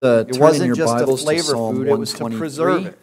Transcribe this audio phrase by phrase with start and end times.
[0.00, 2.98] Uh, It wasn't just Bibles a flavor to food, it was to preserve it.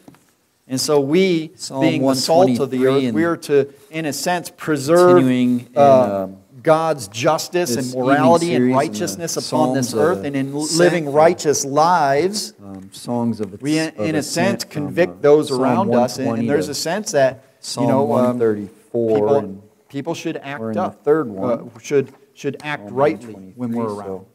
[0.67, 4.13] And so we, Psalm being the salt of the earth, we are to, in a
[4.13, 10.23] sense, preserve in, uh, um, God's justice and morality and the righteousness upon this earth,
[10.23, 15.17] and in living righteous lives, Um, songs of we, in, in a sense, from, convict
[15.19, 16.17] uh, those Psalm around us.
[16.17, 20.37] And, and there's a sense that, Psalm you know, um, 134 people, and people should
[20.37, 21.03] act the up.
[21.03, 21.69] third one.
[21.75, 24.05] uh, should, should act rightly when we're around.
[24.07, 24.27] so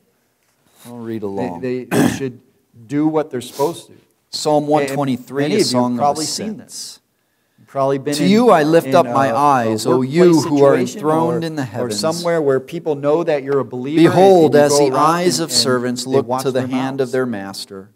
[0.86, 1.60] I'll read along.
[1.60, 2.40] they, they should
[2.86, 3.94] do what they're supposed to.
[4.30, 7.00] Psalm And 123, many a of song probably of seen this.
[7.66, 10.74] Probably been To in- you I lift in up my eyes, O you who are
[10.74, 11.94] enthroned or- in the heavens.
[12.04, 14.02] Or somewhere where people know that you're a believer.
[14.10, 17.90] Behold, as the eyes of and servants look to the hand of their master,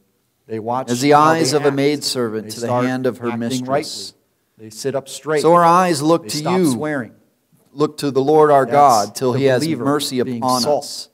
[0.46, 3.68] They watch as the eyes of a maidservant to the hand of her mistress.
[3.68, 4.66] rightly.
[4.66, 5.42] They sit up straight.
[5.42, 7.12] So our eyes look they to you, swearing.
[7.72, 8.74] look to the Lord our That's
[9.06, 11.08] God, till he has mercy upon us.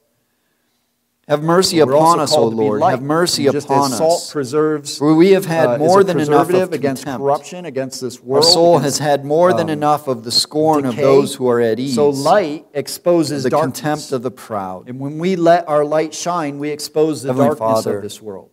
[1.30, 2.82] Have mercy We're upon us, O called to be Lord.
[2.82, 4.32] Have mercy just upon as salt us.
[4.32, 4.98] preserves.
[4.98, 7.22] For we have had uh, more than enough of against contempt.
[7.22, 8.44] corruption, against this world.
[8.44, 11.48] Our soul against, has had more than um, enough of the scorn of those who
[11.48, 13.80] are at ease, So light exposes the darkness.
[13.80, 14.88] contempt of the proud.
[14.88, 18.20] And when we let our light shine, we expose the Heavenly darkness Father, of this
[18.20, 18.50] world.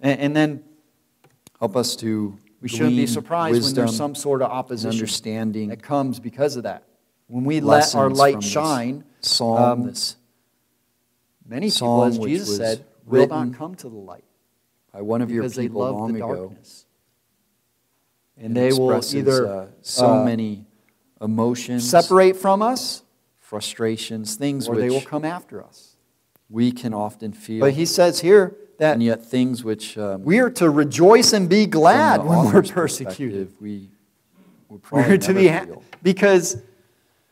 [0.00, 0.64] And, and then
[1.60, 5.68] Help us to we shouldn't be surprised when there's some sort of opposition understanding.
[5.68, 6.82] that comes because of that.
[7.28, 10.16] When we let our light shine, Psalm, um, this
[11.52, 14.24] many people, as Jesus said, will not come to the light
[14.92, 16.36] by one of your because they people love long the ago.
[16.36, 16.86] darkness.
[18.36, 20.64] And they will either uh, so uh, many
[21.20, 23.02] emotions, separate from us
[23.38, 25.96] frustrations, things or they will come after us.
[26.48, 30.38] we can often feel, But he says here that and yet things which um, we
[30.38, 33.52] are to rejoice and be glad when we're persecuted.
[33.60, 33.90] we
[34.70, 35.66] would We're to be ha-
[36.02, 36.62] because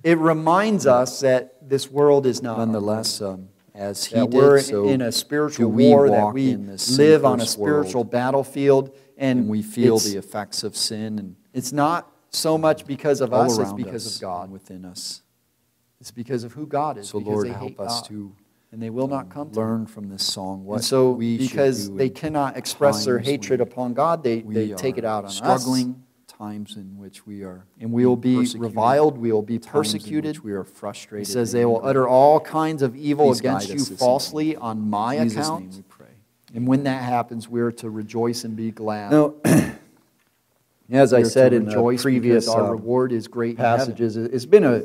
[0.04, 4.60] it reminds us that this world is not Nonetheless, um, as he that did, we're
[4.60, 9.40] so in a spiritual war, that we live on a sin-cursed world, spiritual battlefield, and
[9.40, 13.58] and we feel the effects of sin and it's not so much because of us,
[13.58, 14.50] it's because us of God.
[14.50, 15.22] within us.
[16.00, 17.08] It's because of who God is.
[17.08, 18.36] So because Lord, they help us God, to
[18.72, 21.50] and they will not come to learn from this song what And so, we should
[21.50, 25.90] because they cannot express their hatred upon God, they, they take it out on struggling,
[25.90, 26.09] us.
[26.40, 30.38] Times in which we are And we will be reviled, we will be persecuted.
[30.42, 31.26] we are frustrated.
[31.28, 35.46] says they will utter all kinds of evil Please against you falsely on my Jesus'
[35.46, 35.64] account.
[35.66, 36.06] name we pray.
[36.54, 39.12] And when that happens, we're to rejoice and be glad.
[39.12, 39.34] Now,
[40.92, 44.32] As I we are said in the previous our uh, reward is great passages, it-
[44.34, 44.76] it's been a.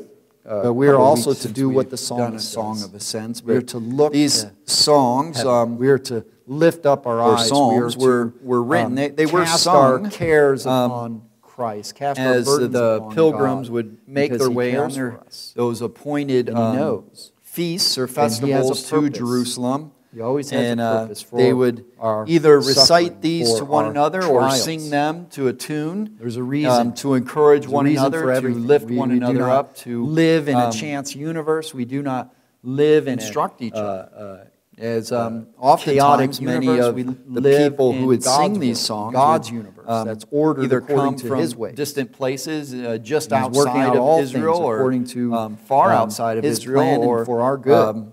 [0.48, 3.42] Uh, But we are also to do what the a song of ascents.
[3.42, 7.48] We are to look These to songs, um, we are to lift up our eyes.
[7.48, 8.86] psalms we are to, were written.
[8.86, 11.22] um, They- they were cast sung, our cares um, upon
[11.56, 11.94] Christ.
[11.94, 15.20] Cast as the pilgrims God, would make their way on their
[15.54, 17.04] those appointed And um,
[17.42, 19.08] feasts or And a festivals to.
[19.10, 19.92] Jerusalem.
[20.12, 21.84] He always has and a uh, purpose for they would
[22.26, 26.16] either recite these to one another or sing them to a tune.
[26.18, 26.70] There's a reason.
[26.70, 30.48] um, to encourage There's one another, to lift We- one we another up, to live
[30.48, 31.74] in um, a chance universe.
[31.74, 34.44] We do not live in instruct a, each uh, other.
[34.44, 36.86] uh, As um, oftentimes many universe.
[36.86, 40.64] of the people who would God's sing these songs, God's would, universe um, that's ordered
[40.64, 41.74] either according come to from His ways.
[41.74, 45.56] distant places, uh, just And He's working outside out of Israel, or according to, um,
[45.56, 48.12] far um, outside of Israel, or for our good.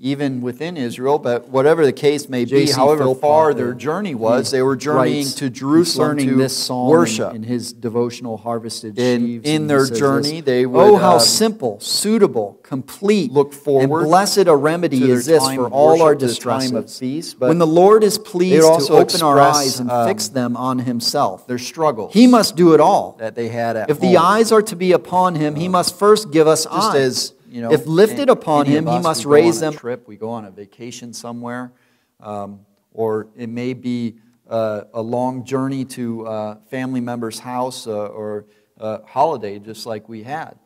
[0.00, 1.18] Even within Israel.
[1.18, 5.26] But whatever the case may be, however far uh, their journey was, they were journeying
[5.26, 7.30] to Jerusalem to this psalm worship.
[7.30, 9.48] in, in his devotional harvested in, sheaves.
[9.48, 14.08] in their journey, this, they would oh how um, simple, suitable, complete, look forward and
[14.08, 16.98] blessed a remedy is this for all our the time of distresses.
[16.98, 20.56] peace, but when the Lord is pleased to open our eyes and um, fix them
[20.56, 23.16] on Himself, their struggles He must do it all.
[23.18, 24.12] that they had at If home.
[24.12, 26.94] the eyes are to be upon Him, He must first give us just eyes.
[26.96, 29.70] as you know, if lifted upon Him, of He must we go raise on a
[29.70, 31.72] them Trip, we go on a vacation somewhere,
[32.20, 32.60] um,
[32.92, 34.16] or it may be
[34.48, 38.46] uh, a long journey to a family member's house uh, or
[38.78, 40.58] a holiday, just like we had.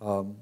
[0.00, 0.36] Um,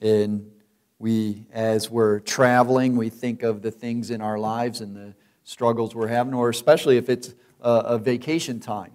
[0.00, 0.50] and
[0.98, 5.94] we, as we're traveling, we think of the things in our lives and the struggles
[5.94, 8.92] we're having, or especially if it's a, a vacation time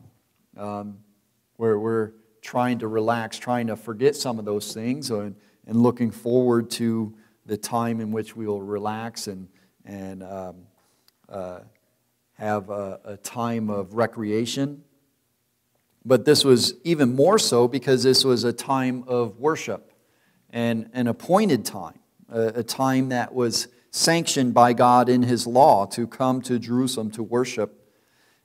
[0.58, 0.98] um,
[1.58, 2.12] where we're
[2.42, 5.36] trying to relax, trying to forget some of those things, and,
[5.68, 7.14] and looking forward to
[7.46, 9.48] the time in which we will relax and,
[9.84, 10.56] and um,
[11.30, 11.60] uh,
[12.34, 14.84] have a, a time of recreation.
[16.04, 19.92] But this was even more so because this was a time of worship
[20.50, 25.86] and an appointed time, a, a time that was sanctioned by God in His law
[25.88, 27.90] to come to Jerusalem to worship.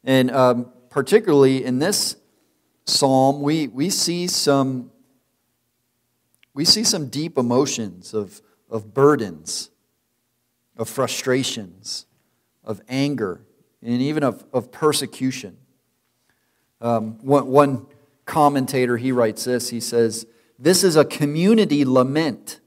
[0.04, 2.16] And um, particularly in this
[2.86, 4.90] psalm, we, we see some
[6.54, 9.70] we see some deep emotions of, of burdens,
[10.76, 12.06] of frustrations,
[12.64, 13.42] of anger,
[13.82, 15.56] and even of, of persecution.
[16.80, 17.86] Um, one, one
[18.24, 20.26] commentator, he writes this he says,
[20.58, 22.60] This is a community lament,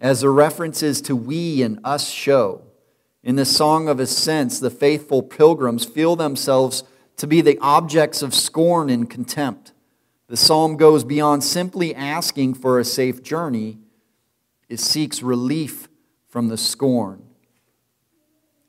[0.00, 2.62] as the references to we and us show.
[3.22, 6.82] In the Song of Ascents, the faithful pilgrims feel themselves
[7.16, 9.72] to be the objects of scorn and contempt.
[10.32, 13.76] The psalm goes beyond simply asking for a safe journey,
[14.66, 15.88] it seeks relief
[16.26, 17.22] from the scorn.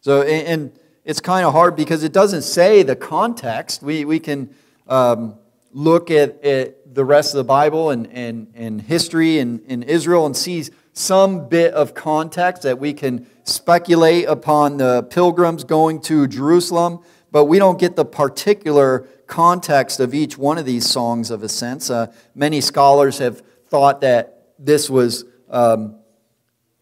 [0.01, 3.81] So, and it's kind of hard because it doesn't say the context.
[3.81, 4.53] We, we can
[4.89, 5.35] um,
[5.71, 10.25] look at, at the rest of the Bible and, and, and history in, in Israel
[10.25, 16.27] and see some bit of context that we can speculate upon the pilgrims going to
[16.27, 16.99] Jerusalem,
[17.31, 21.89] but we don't get the particular context of each one of these songs of ascents.
[21.89, 25.95] Uh, many scholars have thought that this was um,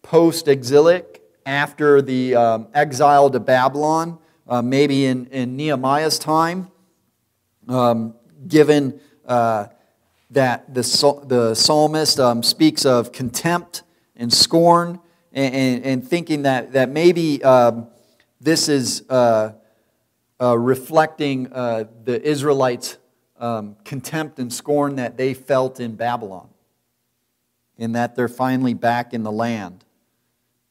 [0.02, 4.18] post exilic after the um, exile to Babylon,
[4.48, 6.70] uh, maybe in, in Nehemiah's time,
[7.68, 8.14] um,
[8.46, 9.66] given uh,
[10.30, 10.82] that the,
[11.26, 13.82] the psalmist um, speaks of contempt
[14.16, 15.00] and scorn,
[15.32, 17.88] and, and, and thinking that, that maybe um,
[18.40, 19.52] this is uh,
[20.42, 22.98] uh, reflecting uh, the Israelites'
[23.38, 26.48] um, contempt and scorn that they felt in Babylon,
[27.78, 29.84] in that they're finally back in the land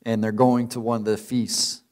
[0.06, 1.84] and they're going to one of the feasts.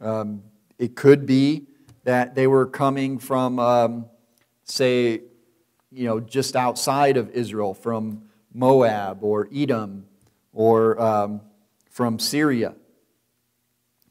[0.00, 0.42] Um,
[0.78, 1.66] it could be
[2.04, 4.06] that they were coming from, um,
[4.64, 5.20] say,
[5.90, 8.22] you know, just outside of Israel, from
[8.54, 10.06] Moab or Edom
[10.54, 11.40] or um,
[11.90, 12.74] from Syria.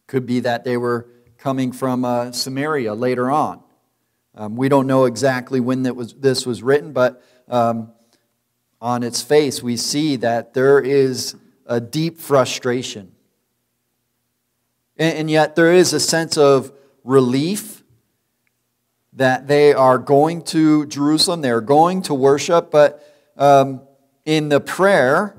[0.06, 1.08] Could be that they were
[1.38, 3.62] coming from uh, Samaria later on.
[4.36, 7.92] Um, we don't know exactly when that was, this was written, but um,
[8.80, 11.36] on its face, we see that there is
[11.66, 13.12] a deep frustration.
[14.98, 16.72] And, and yet there is a sense of
[17.04, 17.84] relief
[19.14, 23.04] that they are going to Jerusalem, they're going to worship, but
[23.38, 23.82] um,
[24.26, 25.36] in the prayer,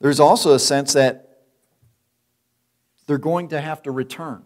[0.00, 1.38] there's also a sense that
[3.06, 4.44] they're going to have to return.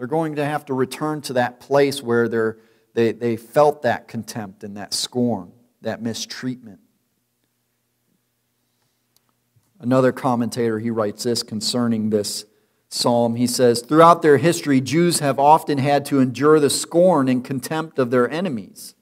[0.00, 2.56] They're going to have to return to that place where they're,
[2.94, 5.52] they, they felt that contempt and that scorn,
[5.82, 6.80] that mistreatment.
[9.78, 12.46] Another commentator, he writes this concerning this
[12.88, 13.36] psalm.
[13.36, 17.98] He says, Throughout their history, Jews have often had to endure the scorn and contempt
[17.98, 18.94] of their enemies.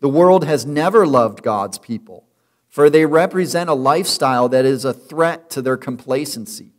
[0.00, 2.26] The world has never loved God's people,
[2.68, 6.71] for they represent a lifestyle that is a threat to their complacency.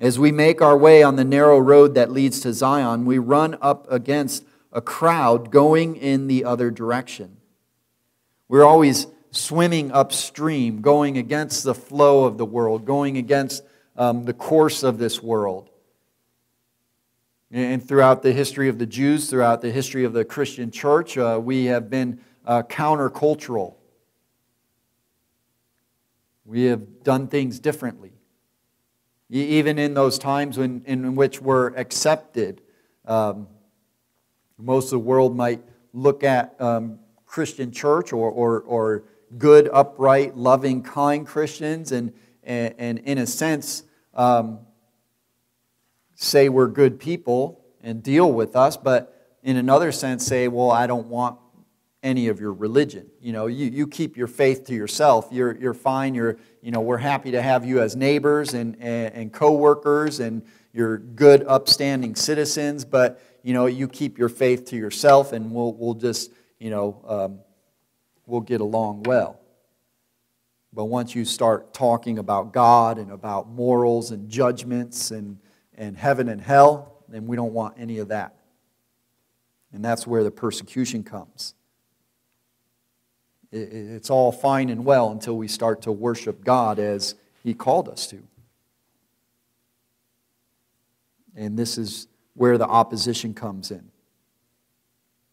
[0.00, 3.58] As we make our way on the narrow road that leads to Zion, we run
[3.60, 7.38] up against a crowd going in the other direction.
[8.48, 13.64] We're always swimming upstream, going against the flow of the world, going against
[13.96, 15.68] um, the course of this world.
[17.50, 21.40] And throughout the history of the Jews, throughout the history of the Christian church, uh,
[21.42, 23.74] we have been uh, countercultural.
[26.44, 28.17] We have done things differently.
[29.30, 32.62] Even in those times when, in which we're accepted,
[33.06, 33.46] um,
[34.56, 39.04] most of the world might look at um, Christian church or, or, or
[39.36, 43.82] good, upright, loving, kind Christians, and, and, and in a sense,
[44.14, 44.60] um,
[46.14, 50.86] say we're good people and deal with us, but in another sense, say, well, I
[50.86, 51.38] don't want
[52.02, 53.06] any of your religion.
[53.20, 55.28] You know, you, you keep your faith to yourself.
[55.30, 56.14] You're, you're fine.
[56.14, 60.42] You're, you know, we're happy to have you as neighbors and, and, and co-workers and
[60.72, 65.72] you're good, upstanding citizens, but, you know, you keep your faith to yourself and we'll,
[65.72, 67.38] we'll just, you know, um,
[68.26, 69.40] will get along well.
[70.72, 75.38] But once you start talking about God and about morals and judgments and,
[75.74, 78.34] and heaven and hell, then we don't want any of that.
[79.72, 81.54] And that's where the persecution comes.
[83.50, 88.06] It's all fine and well until we start to worship God as He called us
[88.08, 88.22] to.
[91.34, 93.90] And this is where the opposition comes in.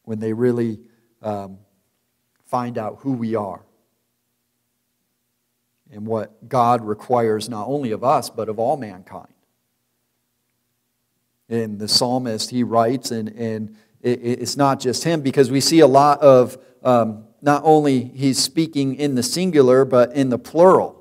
[0.03, 0.79] When they really
[1.22, 1.57] um,
[2.45, 3.62] find out who we are
[5.91, 9.34] and what God requires not only of us, but of all mankind.
[11.50, 15.79] And the psalmist, he writes, and, and it, it's not just him, because we see
[15.79, 21.00] a lot of um, not only he's speaking in the singular, but in the plural.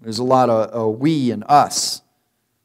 [0.00, 2.02] There's a lot of uh, we and us.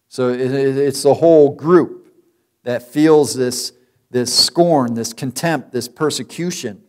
[0.08, 2.14] So it, it's the whole group
[2.62, 3.74] that feels this,
[4.12, 6.84] this scorn, this contempt, this persecution.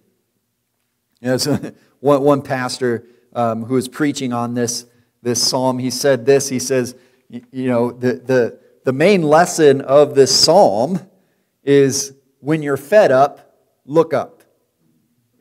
[1.22, 1.46] As
[2.00, 4.84] one, pastor um, who was preaching on this,
[5.22, 6.50] this psalm, he said this.
[6.50, 6.94] He says,
[7.30, 11.00] you know, the, the, the main lesson of this psalm
[11.64, 14.35] is when you're fed up, look up.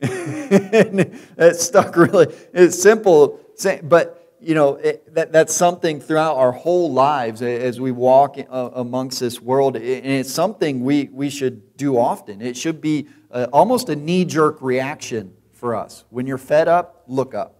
[0.00, 3.40] that stuck really, it's simple,
[3.82, 9.18] but you know, it, that, that's something throughout our whole lives as we walk amongst
[9.18, 9.76] this world.
[9.76, 12.42] And it's something we, we should do often.
[12.42, 13.08] It should be
[13.52, 16.04] almost a knee jerk reaction for us.
[16.10, 17.56] When you're fed up, look up.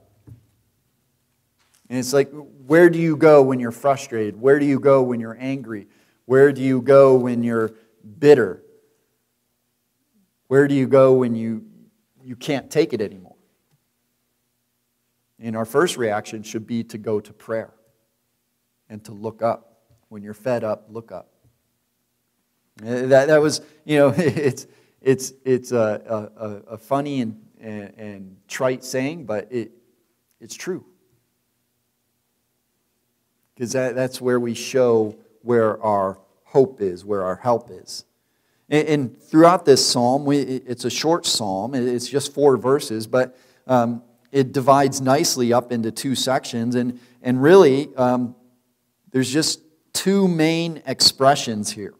[1.88, 2.30] And it's like,
[2.66, 4.40] where do you go when you're frustrated?
[4.40, 5.86] Where do you go when you're angry?
[6.24, 7.72] Where do you go when you're
[8.18, 8.62] bitter?
[10.48, 11.64] Where do you go when you,
[12.26, 13.36] you can't take it anymore?
[15.38, 17.72] And our first reaction should be to go to prayer
[18.88, 19.72] and to look up.
[20.08, 21.28] When you're fed up, look up.
[22.82, 24.66] Uh, that, that was, you know, it's,
[25.00, 29.72] it's, it's a, a, a funny and, and, and trite saying, but it,
[30.40, 30.84] it's true.
[33.54, 38.04] Because that, that's where we show where our hope is, where our help is.
[38.68, 44.52] And, throughout this psalm, it's a short psalm, it's just four verses, but um, it
[44.52, 46.74] divides nicely up into two sections.
[46.74, 48.34] And, and really, um,
[49.12, 49.60] there's just
[49.92, 51.94] two main expressions here.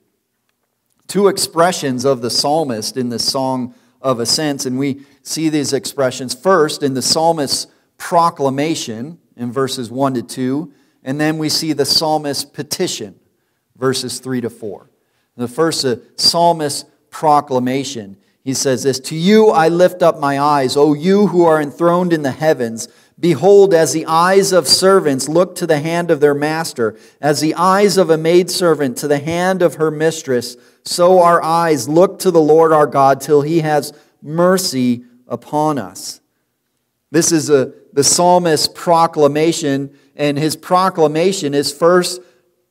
[1.06, 4.66] Two expressions of the psalmist in the Song of Ascents.
[4.66, 10.72] And we see these expressions first in the psalmist's proclamation in verses 1 to 2.
[11.04, 13.18] And then we see the psalmist's petition,
[13.76, 14.90] verses 3 to 4.
[15.36, 18.16] The first, the psalmist's proclamation.
[18.42, 22.12] He says this To you I lift up my eyes, O you who are enthroned
[22.12, 22.88] in the heavens.
[23.18, 27.54] Behold, as the eyes of servants look to the hand of their master, as the
[27.54, 32.30] eyes of a maidservant to the hand of her mistress, so our eyes look to
[32.30, 36.20] the Lord our God till he has mercy upon us.
[37.10, 42.20] This is a, the psalmist's proclamation, and his proclamation is first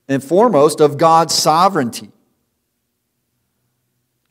[0.07, 2.11] and foremost of God's sovereignty.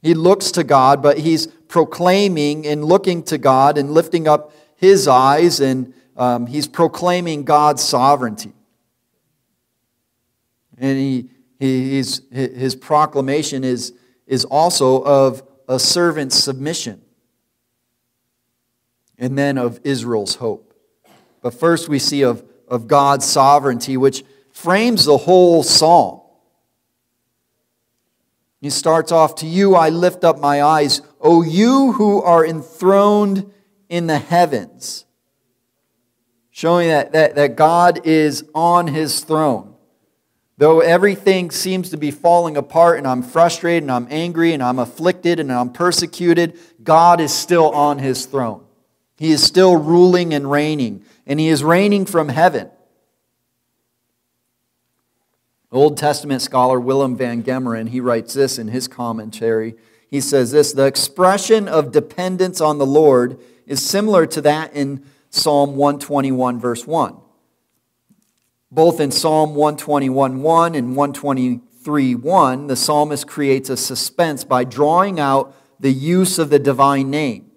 [0.05, 5.09] He looks to God, but he's proclaiming and looking to God and lifting up his
[5.09, 8.53] eyes, and um, he's proclaiming God's sovereignty.
[10.77, 11.97] And he, he,
[12.31, 13.95] his proclamation is,
[14.27, 17.01] is also of a servant's submission
[19.17, 20.75] and then of Israel's hope.
[21.41, 26.21] But first, we see of, of God's sovereignty, which frames the whole psalm.
[28.65, 33.53] He starts off, To you I lift up my eyes, O you who are enthroned
[33.91, 35.05] in the heavens.
[36.51, 39.75] Showing that, that, that God is on his throne.
[40.57, 44.79] Though everything seems to be falling apart and I'm frustrated and I'm angry and I'm
[44.79, 48.65] afflicted and I'm persecuted, God is still on his throne.
[49.19, 52.71] He is still ruling and reigning, and he is reigning from heaven.
[55.75, 59.75] Old Testament scholar Willem van Gemeren, he writes this in his commentary.
[60.09, 65.05] He says this The expression of dependence on the Lord is similar to that in
[65.31, 67.17] Psalm 121, verse 1.
[68.71, 75.19] Both in Psalm 121, 1 and 123, 1, the psalmist creates a suspense by drawing
[75.19, 77.51] out the use of the divine name.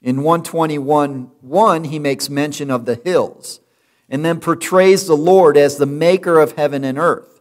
[0.00, 3.60] In 121, 1, he makes mention of the hills
[4.08, 7.33] and then portrays the Lord as the maker of heaven and earth.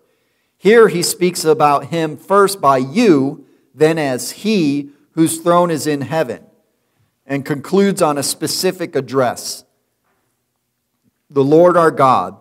[0.64, 6.00] Here he speaks about him first by you, then as he whose throne is in
[6.00, 6.42] heaven,
[7.28, 9.66] and concludes on a specific address
[11.30, 12.38] the Lord our God.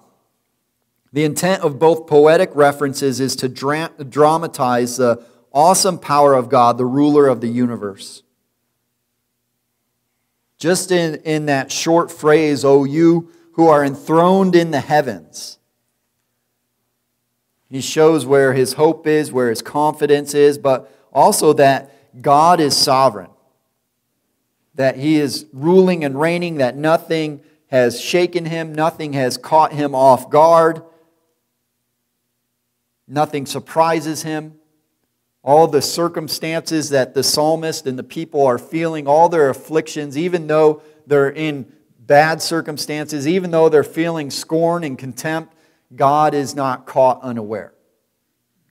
[1.12, 5.20] The intent of both poetic references is to dra- dramatize the
[5.52, 8.22] awesome power of God, the ruler of the universe.
[10.58, 15.58] Just in, in that short phrase, O you who are enthroned in the heavens,
[17.72, 22.76] he shows where his hope is, where his confidence is, but also that God is
[22.76, 23.30] sovereign,
[24.74, 29.94] that he is ruling and reigning, that nothing has shaken him, nothing has caught him
[29.94, 30.82] off guard,
[33.08, 34.56] nothing surprises him.
[35.42, 40.46] All the circumstances that the psalmist and the people are feeling, all their afflictions, even
[40.46, 45.54] though they're in bad circumstances, even though they're feeling scorn and contempt,
[45.94, 47.74] God is not caught unaware.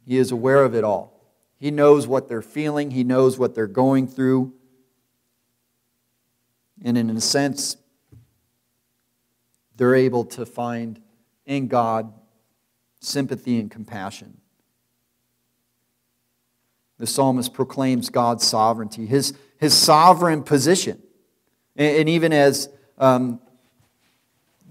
[0.06, 1.22] He is aware of it all.
[1.60, 4.54] He knows what they're feeling, He knows what they're going through.
[6.84, 7.78] And in a sense,
[9.76, 11.00] they're able to find
[11.46, 12.12] in God
[13.00, 14.38] sympathy and compassion.
[16.98, 21.02] The psalmist proclaims God's sovereignty, his, his sovereign position.
[21.76, 23.40] And, and even as um,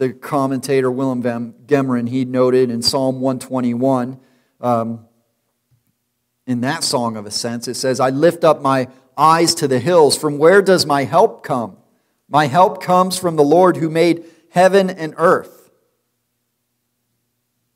[0.00, 4.19] the commentator Willem van Gemeren, he noted in Psalm 121,
[4.62, 5.07] um,
[6.47, 10.16] in that song of ascents, it says, I lift up my eyes to the hills.
[10.16, 11.76] From where does my help come?
[12.30, 15.71] My help comes from the Lord who made heaven and earth.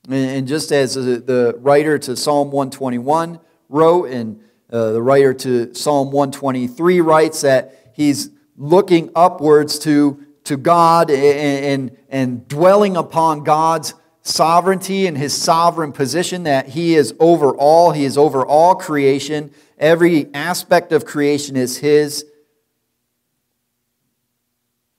[0.08, 3.38] And just as the writer to Psalm 121
[3.68, 4.40] wrote, and
[4.72, 11.90] uh, the writer to Psalm 123 writes that he's looking upwards to to God and,
[11.90, 17.92] and, and dwelling upon God's sovereignty and his sovereign position that he is over all,
[17.92, 19.50] he is over all creation.
[19.78, 22.24] Every aspect of creation is his.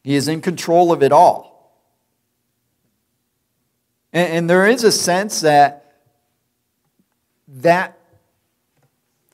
[0.04, 1.56] He is in control of it all.
[4.14, 5.82] And, and there is a sense that
[7.48, 7.98] that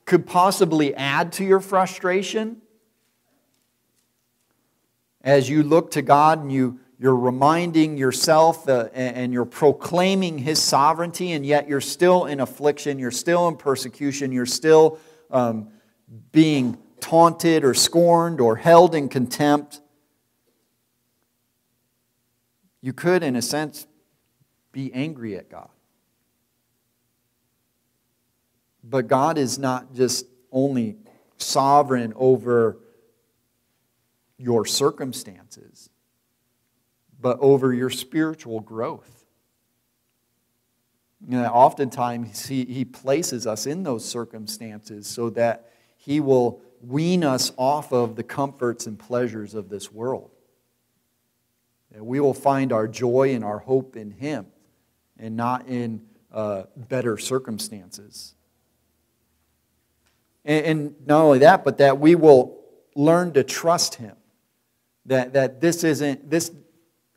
[0.06, 2.61] could possibly add to your frustration
[5.24, 10.62] as you look to God and you, you're reminding yourself uh, and you're proclaiming His
[10.62, 15.00] sovereignty, and yet you're still in affliction, you're still in persecution, you're still
[15.30, 15.70] um,
[16.32, 19.82] being taunted or scorned or held in contempt.
[22.82, 23.86] You could, in a sense,
[24.72, 25.70] be angry at God.
[28.84, 30.98] But God is not just only
[31.38, 32.78] sovereign over
[34.42, 35.90] your circumstances,
[37.20, 39.26] but over your spiritual growth.
[41.28, 47.24] You know, oftentimes, he, he places us in those circumstances so that He will wean
[47.24, 50.32] us off of the comforts and pleasures of this world.
[51.92, 54.48] That we will find our joy and our hope in Him
[55.20, 56.02] and not in
[56.34, 58.34] uh, better circumstances.
[60.44, 62.58] And, and not only that, but that we will
[62.96, 64.16] learn to trust Him
[65.12, 66.52] that, that this isn't, this,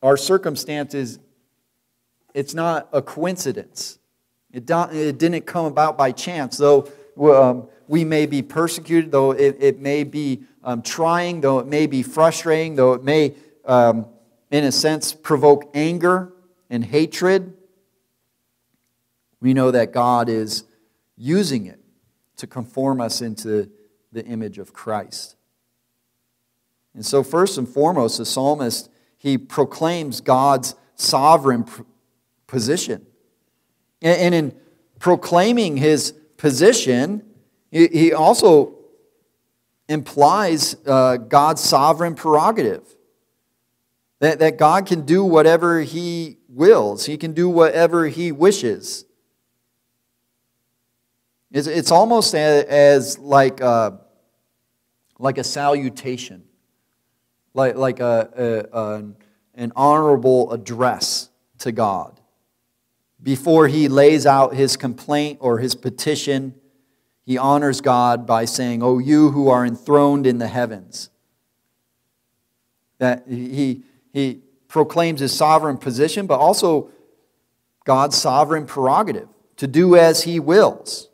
[0.02, 1.20] our circumstances,
[2.34, 4.00] it's not a coincidence.
[4.52, 9.30] It, don't, it didn't come about by chance, though um, we may be persecuted, though
[9.30, 14.06] it, it may be um, trying, though it may be frustrating, though it may, um,
[14.50, 16.32] in a sense, provoke anger
[16.68, 17.56] and hatred.
[19.40, 20.64] We know that God is
[21.16, 21.78] using it
[22.38, 23.70] to conform us into
[24.10, 25.36] the image of Christ.
[26.94, 31.66] And so, first and foremost, the psalmist, he proclaims God's sovereign
[32.46, 33.04] position.
[34.00, 34.54] And in
[34.98, 37.24] proclaiming his position,
[37.70, 38.74] he also
[39.88, 42.86] implies uh, God's sovereign prerogative.
[44.20, 49.04] That, that God can do whatever he wills, he can do whatever he wishes.
[51.50, 54.00] It's, it's almost as, as like, a,
[55.18, 56.43] like a salutation
[57.54, 59.04] like, like a, a, a,
[59.54, 62.20] an honorable address to God.
[63.22, 66.54] Before he lays out his complaint or his petition,
[67.24, 71.08] he honors God by saying, O you who are enthroned in the heavens.
[72.98, 76.90] That he, he proclaims his sovereign position, but also
[77.84, 81.08] God's sovereign prerogative to do as he wills.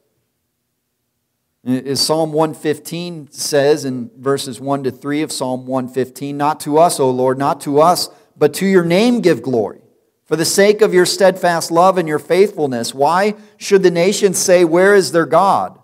[1.65, 6.99] As Psalm 115 says in verses 1 to 3 of Psalm 115, Not to us,
[6.99, 9.83] O Lord, not to us, but to your name give glory.
[10.25, 14.65] For the sake of your steadfast love and your faithfulness, why should the nations say,
[14.65, 15.79] Where is their God?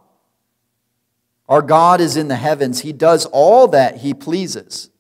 [1.49, 2.81] Our God is in the heavens.
[2.81, 4.91] He does all that he pleases.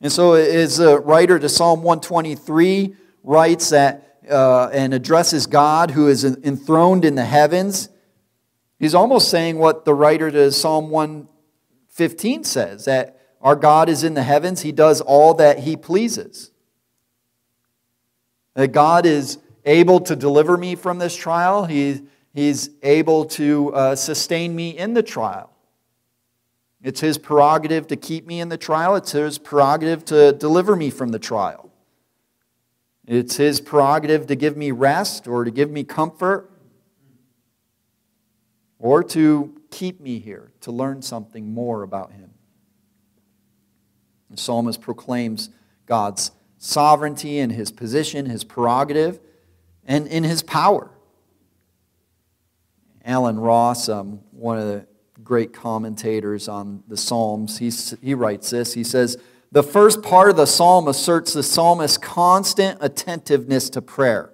[0.00, 6.08] And so, as a writer to Psalm 123 writes that uh, and addresses God who
[6.08, 7.88] is enthroned in the heavens,
[8.78, 14.14] He's almost saying what the writer to Psalm 115 says that our God is in
[14.14, 16.50] the heavens, He does all that He pleases.
[18.54, 22.02] That God is able to deliver me from this trial, he,
[22.34, 25.52] He's able to uh, sustain me in the trial.
[26.82, 30.90] It's His prerogative to keep me in the trial, it's His prerogative to deliver me
[30.90, 31.70] from the trial.
[33.06, 36.50] It's His prerogative to give me rest or to give me comfort
[38.86, 42.30] or to keep me here to learn something more about him.
[44.30, 45.50] The psalmist proclaims
[45.86, 49.18] God's sovereignty and his position, his prerogative,
[49.84, 50.88] and in his power.
[53.04, 54.86] Alan Ross, um, one of the
[55.20, 58.74] great commentators on the Psalms, he, he writes this.
[58.74, 59.16] He says,
[59.50, 64.32] The first part of the psalm asserts the psalmist's constant attentiveness to prayer.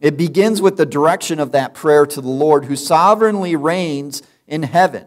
[0.00, 4.62] It begins with the direction of that prayer to the Lord who sovereignly reigns in
[4.62, 5.06] heaven.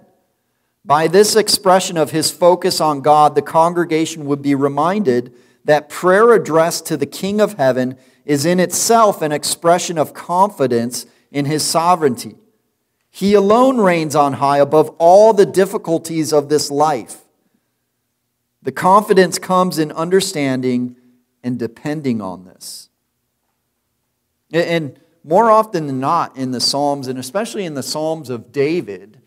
[0.84, 6.34] By this expression of his focus on God, the congregation would be reminded that prayer
[6.34, 11.64] addressed to the King of heaven is in itself an expression of confidence in his
[11.64, 12.36] sovereignty.
[13.10, 17.22] He alone reigns on high above all the difficulties of this life.
[18.64, 20.96] The confidence comes in understanding
[21.44, 22.90] and depending on this.
[24.52, 29.22] And more often than not in the Psalms, and especially in the Psalms of David,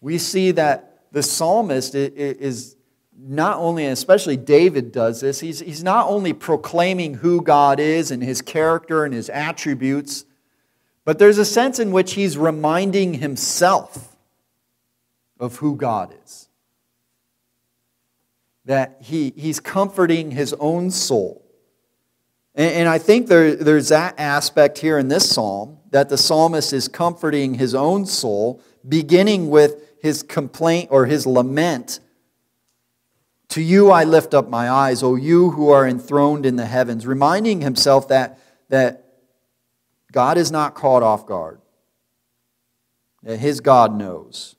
[0.00, 2.76] we see that the psalmist is
[3.20, 8.10] not only, and especially David does this, he's, he's not only proclaiming who God is
[8.10, 10.24] and his character and his attributes,
[11.04, 14.16] but there's a sense in which he's reminding himself
[15.40, 16.48] of who God is.
[18.66, 21.47] That he, he's comforting his own soul.
[22.58, 26.74] And, and I think there, there's that aspect here in this psalm that the psalmist
[26.74, 32.00] is comforting his own soul, beginning with his complaint or his lament
[33.48, 37.06] to you I lift up my eyes, O you who are enthroned in the heavens,
[37.06, 39.04] reminding himself that, that
[40.12, 41.60] God is not caught off guard,
[43.22, 44.56] that his God knows.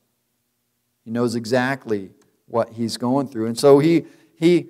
[1.05, 2.11] He knows exactly
[2.47, 3.45] what he's going through.
[3.45, 4.69] And so he, he,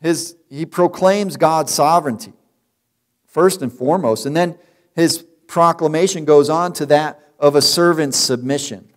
[0.00, 2.32] his, he proclaims God's sovereignty,
[3.28, 4.26] first and foremost.
[4.26, 4.58] And then
[4.96, 8.88] his proclamation goes on to that of a servant's submission.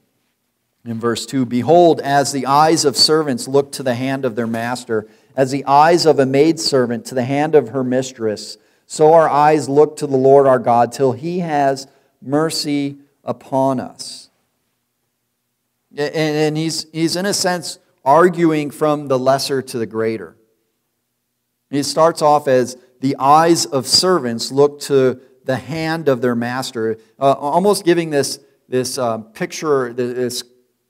[0.84, 4.48] In verse 2 Behold, as the eyes of servants look to the hand of their
[4.48, 9.30] master, as the eyes of a maidservant to the hand of her mistress, so our
[9.30, 11.88] eyes look to the Lord our God till he has
[12.22, 14.30] mercy upon us.
[15.96, 20.36] And he's, he's in a sense arguing from the lesser to the greater.
[21.70, 26.98] He starts off as the eyes of servants look to the hand of their master,
[27.20, 30.44] uh, almost giving this, this uh, picture, this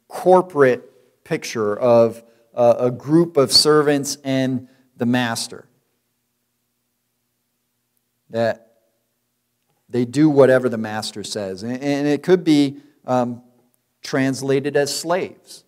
[0.10, 2.22] corporate picture of
[2.54, 5.70] uh, a group of servants and the master.
[8.30, 8.74] That
[9.88, 11.64] they do whatever the master says.
[11.64, 13.42] And, and it could be um,
[14.02, 15.64] translated as slaves.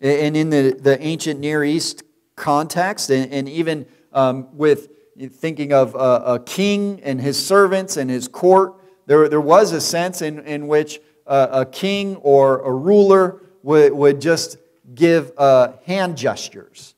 [0.00, 2.02] And in the, the ancient Near East
[2.34, 4.88] context, and, and even um, with
[5.30, 8.74] thinking of a, a, king and his servants and his court,
[9.06, 14.20] there, there was a sense in, in which a, king or a ruler would, would
[14.20, 14.58] just
[14.94, 16.94] give uh, hand gestures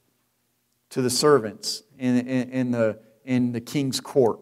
[0.90, 4.40] to the servants in, in, in, the, in the king's court,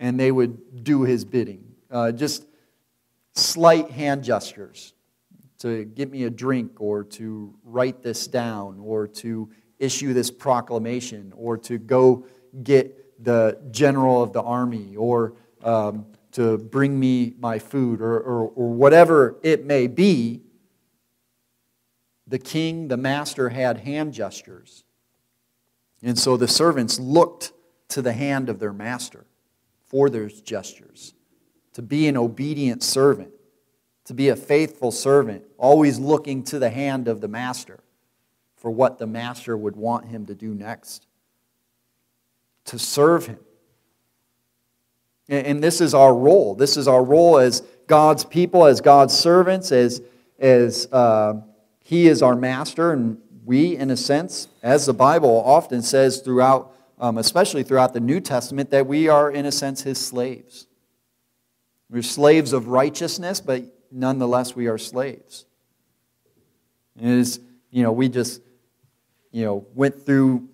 [0.00, 1.64] and they would do his bidding.
[1.90, 2.46] Uh, just
[3.34, 4.94] slight hand gestures
[5.58, 9.48] to get me a drink or to write this down or to
[9.82, 12.24] issue this proclamation or to go
[12.62, 18.48] get the general of the army or um, to bring me my food or, or,
[18.54, 20.40] or whatever it may be,
[22.26, 24.84] the king, the master, had hand gestures.
[26.02, 27.52] And so the servants looked
[27.88, 29.26] to the hand of their master
[29.84, 31.12] for those gestures,
[31.74, 33.32] to be an obedient servant,
[34.04, 37.80] to be a faithful servant, always looking to the hand of the master
[38.62, 41.08] for what the master would want him to do next,
[42.64, 43.40] to serve him.
[45.28, 46.54] And this is our role.
[46.54, 50.00] This is our role as God's people, as God's servants, as,
[50.38, 51.40] as uh,
[51.80, 56.72] He is our master, and we, in a sense, as the Bible often says throughout,
[57.00, 60.68] um, especially throughout the New Testament, that we are, in a sense, His slaves.
[61.90, 65.46] We're slaves of righteousness, but nonetheless, we are slaves.
[66.96, 68.40] It is, you know, we just,
[69.32, 70.48] you know, went through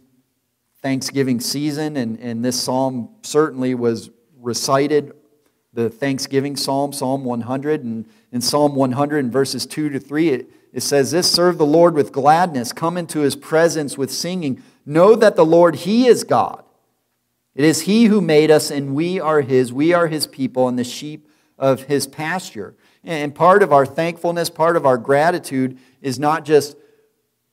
[0.81, 4.11] Thanksgiving season, and, and this psalm certainly was
[4.41, 5.13] recited
[5.73, 7.85] the Thanksgiving Psalm, Psalm 100.
[7.85, 11.67] And in Psalm 100, in verses 2 to 3, it, it says this Serve the
[11.67, 14.63] Lord with gladness, come into his presence with singing.
[14.87, 16.65] Know that the Lord, he is God.
[17.55, 19.73] It is he who made us, and we are his.
[19.73, 22.75] We are his people and the sheep of his pasture.
[23.05, 26.77] And part of our thankfulness, part of our gratitude is not just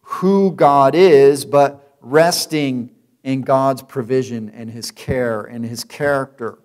[0.05, 2.91] who God is, but resting
[3.23, 6.59] in God's provision and his care and his character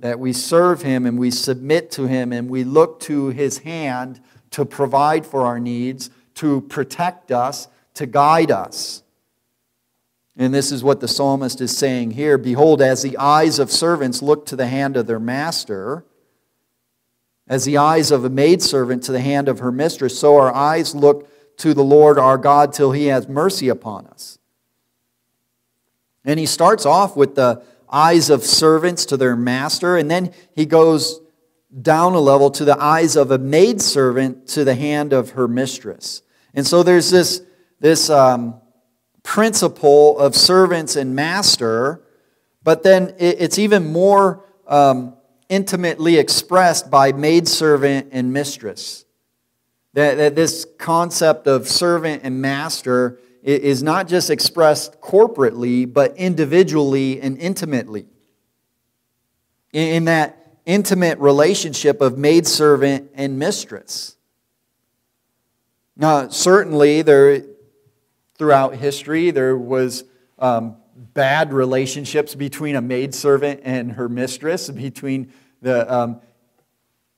[0.00, 4.20] that we serve Him and we submit to Him and we look to His hand
[4.50, 9.02] to provide for our needs, to protect us, to guide us.
[10.36, 14.22] And this is what the psalmist is saying here Behold, as the eyes of servants
[14.22, 16.04] look to the hand of their master,
[17.46, 20.94] as the eyes of a maidservant to the hand of her mistress, so our eyes
[20.94, 21.28] look
[21.60, 24.38] to the Lord our God till he has mercy upon us.
[26.24, 29.96] And he starts off with the eyes of servants to their master.
[29.96, 31.20] And then he goes
[31.82, 36.22] down a level to the eyes of a maidservant to the hand of her mistress.
[36.54, 37.42] And so there's this,
[37.78, 38.60] this um,
[39.22, 42.02] principle of servants and master,
[42.62, 45.16] but then it's even more um,
[45.48, 49.04] intimately expressed by maidservant and mistress.
[49.94, 57.20] That, that this concept of servant and master is not just expressed corporately, but individually
[57.20, 58.06] and intimately.
[59.72, 64.16] In that intimate relationship of maidservant and mistress.
[65.96, 67.42] Now, certainly, there,
[68.36, 70.04] throughout history, there was
[70.38, 76.20] um, bad relationships between a maidservant and her mistress, between the, um,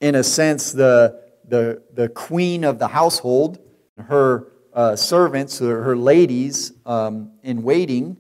[0.01, 1.22] in a sense, the,
[1.53, 3.59] the, the queen of the household,
[3.99, 8.17] her uh, servants, her, her ladies um, in waiting.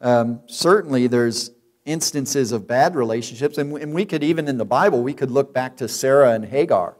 [0.00, 1.50] Um, certainly, there's
[1.84, 5.52] instances of bad relationships, and, and we could even in the Bible, we could look
[5.52, 6.96] back to Sarah and Hagar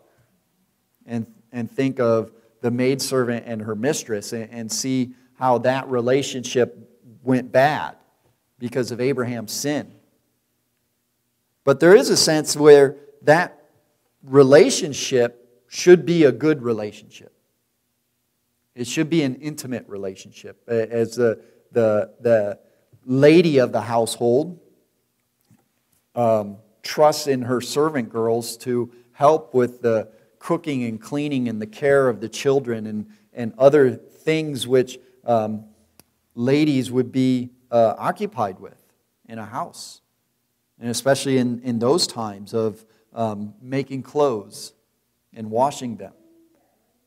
[1.06, 6.76] and, and think of the maidservant and her mistress and, and see how that relationship
[7.22, 7.94] went bad
[8.58, 9.92] because of Abraham's sin.
[11.62, 13.62] But there is a sense where that
[14.24, 17.32] relationship should be a good relationship.
[18.74, 20.62] It should be an intimate relationship.
[20.68, 21.40] As the,
[21.72, 22.58] the, the
[23.04, 24.60] lady of the household
[26.14, 31.66] um, trusts in her servant girls to help with the cooking and cleaning and the
[31.66, 35.64] care of the children and, and other things which um,
[36.34, 38.80] ladies would be uh, occupied with
[39.28, 40.00] in a house.
[40.80, 44.72] And especially in, in those times of um, making clothes
[45.38, 46.12] and washing them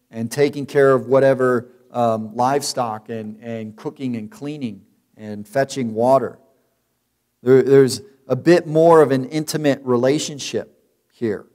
[0.10, 4.82] and taking care of whatever um, livestock and, and cooking and cleaning
[5.18, 6.40] and fetching water.
[7.44, 11.46] There, there's a bit more of an intimate relationship here.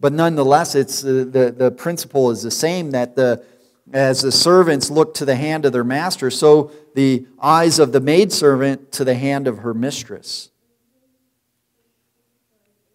[0.00, 3.44] But nonetheless, it's, uh, the, the principle is the same that the,
[3.92, 8.00] as the servants look to the hand of their master, so the eyes of the
[8.00, 10.50] maidservant to the hand of her mistress.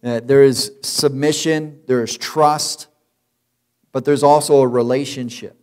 [0.04, 2.88] There is submission, there is trust,
[3.90, 5.58] but there's also a relationship.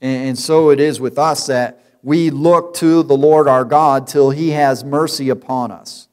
[0.00, 4.06] And, and so it is with us that we look to the Lord our God
[4.06, 6.06] till he has mercy upon us.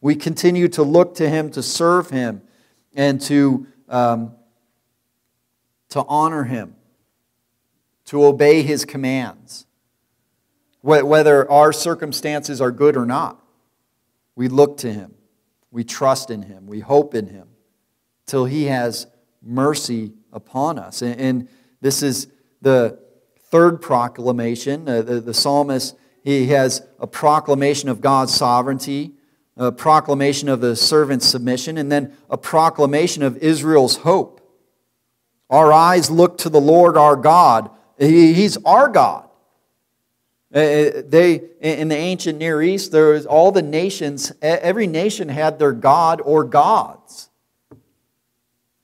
[0.00, 2.42] We continue to look to him to serve him
[2.94, 4.36] and to, um,
[5.88, 6.76] to honor him,
[8.04, 9.66] to obey his commands,
[10.82, 13.42] whether our circumstances are good or not.
[14.36, 15.14] We look to him,
[15.70, 17.48] we trust in him, we hope in him
[18.26, 19.06] till he has
[19.42, 21.02] mercy upon us.
[21.02, 21.48] And, and
[21.80, 22.28] this is
[22.60, 22.98] the
[23.50, 24.88] third proclamation.
[24.88, 29.14] Uh, the, the psalmist, he has a proclamation of God's sovereignty
[29.60, 34.40] a proclamation of the servant's submission, and then a proclamation of Israel's hope.
[35.50, 37.70] Our eyes look to the Lord our God.
[37.98, 39.28] He's our God.
[40.52, 45.28] Uh, uh, they, in the ancient Near East, there was all the nations, every nation
[45.28, 47.28] had their God or gods.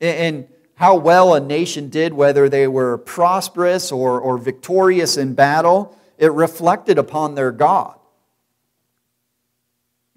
[0.01, 5.97] And how well a nation did, whether they were prosperous or, or victorious in battle,
[6.19, 7.99] it reflected upon their God.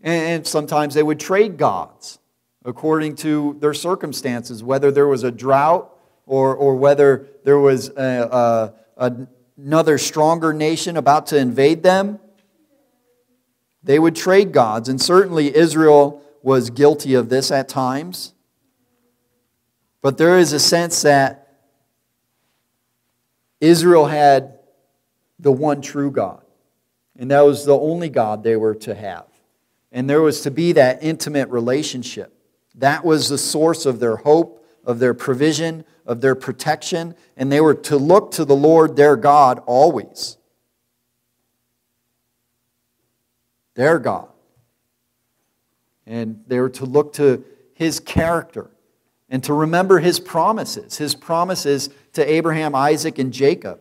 [0.02, 2.20] And sometimes they would trade gods
[2.64, 5.92] according to their circumstances, whether there was a drought
[6.26, 9.28] or, or whether there was a, a,
[9.66, 12.20] another stronger nation about to invade them.
[13.84, 14.90] They would trade gods.
[14.90, 18.34] And certainly Israel was guilty of this at times.
[20.02, 21.48] But there is a sense that
[23.60, 24.60] Israel had
[25.40, 26.44] the one true God.
[27.18, 29.26] And that was the only God they were to have.
[29.92, 32.34] And there was to be that intimate relationship.
[32.76, 37.62] That was the source of their hope, of their provision, of their protection, and they
[37.62, 40.38] were to look to the Lord their God always.
[43.76, 44.28] Their God.
[46.08, 47.46] And they were to look to
[47.76, 48.72] his character
[49.30, 53.80] and to remember his promises, his promises to Abraham, Isaac, and Jacob,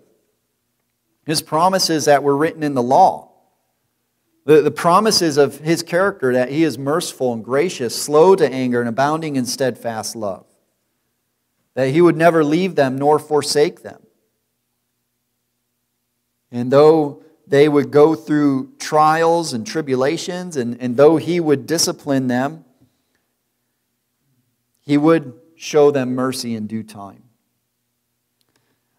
[1.24, 3.30] his promises that were written in the law.
[4.44, 8.80] The, the promises of his character that he is merciful and gracious, slow to anger,
[8.80, 10.44] and abounding in steadfast love.
[11.78, 14.02] That he would never leave them nor forsake them.
[16.50, 22.26] And though they would go through trials and tribulations, and, and though he would discipline
[22.26, 22.64] them,
[24.80, 27.22] he would show them mercy in due time.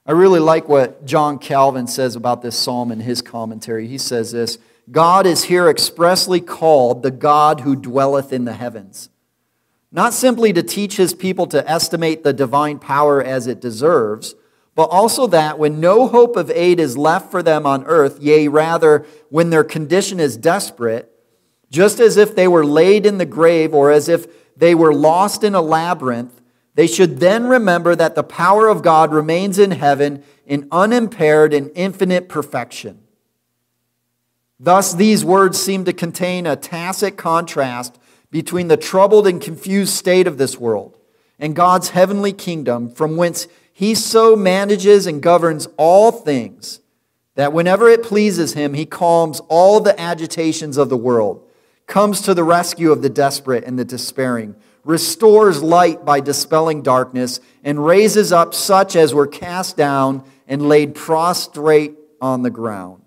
[0.05, 3.87] I really like what John Calvin says about this psalm in his commentary.
[3.87, 4.57] He says this
[4.89, 9.09] God is here expressly called the God who dwelleth in the heavens.
[9.91, 14.35] Not simply to teach his people to estimate the divine power as it deserves,
[14.75, 18.47] but also that when no hope of aid is left for them on earth, yea,
[18.47, 21.11] rather, when their condition is desperate,
[21.71, 25.43] just as if they were laid in the grave or as if they were lost
[25.43, 26.39] in a labyrinth,
[26.75, 31.71] they should then remember that the power of God remains in heaven in unimpaired and
[31.75, 33.01] infinite perfection.
[34.59, 37.99] Thus, these words seem to contain a tacit contrast
[38.31, 40.97] between the troubled and confused state of this world
[41.39, 46.81] and God's heavenly kingdom, from whence He so manages and governs all things
[47.35, 51.45] that whenever it pleases Him, He calms all the agitations of the world
[51.89, 57.41] comes to the rescue of the desperate and the despairing, restores light by dispelling darkness,
[57.63, 63.01] and raises up such as were cast down and laid prostrate on the ground.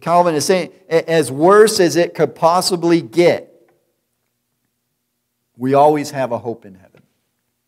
[0.00, 3.52] Calvin is saying, as worse as it could possibly get,
[5.56, 7.02] we always have a hope in heaven.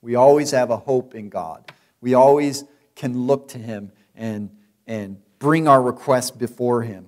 [0.02, 1.72] We always have a hope in God.
[2.00, 2.64] We always
[2.94, 4.50] can look to Him and,
[4.86, 7.06] and bring our requests before Him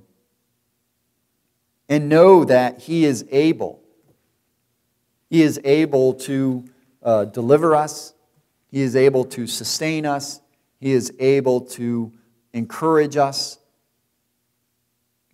[1.89, 3.83] and know that He is able.
[5.29, 6.65] He is able to
[7.03, 8.15] uh, deliver us,
[8.69, 10.41] He is able to sustain us,
[10.81, 12.13] He is able to
[12.53, 13.59] encourage us.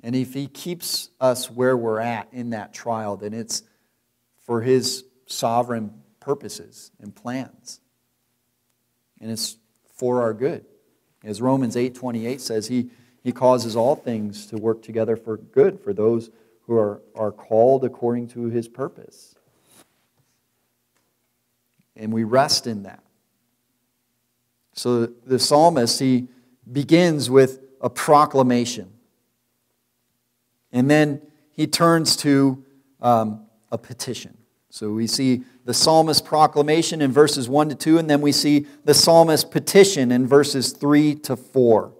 [0.06, 3.64] And if He keeps us where we're at in that trial, then it's
[4.44, 5.90] for His sovereign
[6.20, 7.80] purposes and plans.
[9.20, 9.56] And it's
[9.96, 10.64] for our good.
[11.24, 12.90] As Romans 8:28 says, he,
[13.24, 16.30] he causes all things to work together for good for those
[16.66, 19.34] who are, are called according to his purpose.
[21.96, 23.02] And we rest in that.
[24.72, 26.28] So the psalmist, he
[26.70, 28.92] begins with a proclamation.
[30.72, 32.64] And then he turns to
[33.00, 34.36] um, a petition.
[34.70, 38.66] So we see the psalmist's proclamation in verses 1 to 2, and then we see
[38.84, 41.92] the psalmist's petition in verses 3 to 4.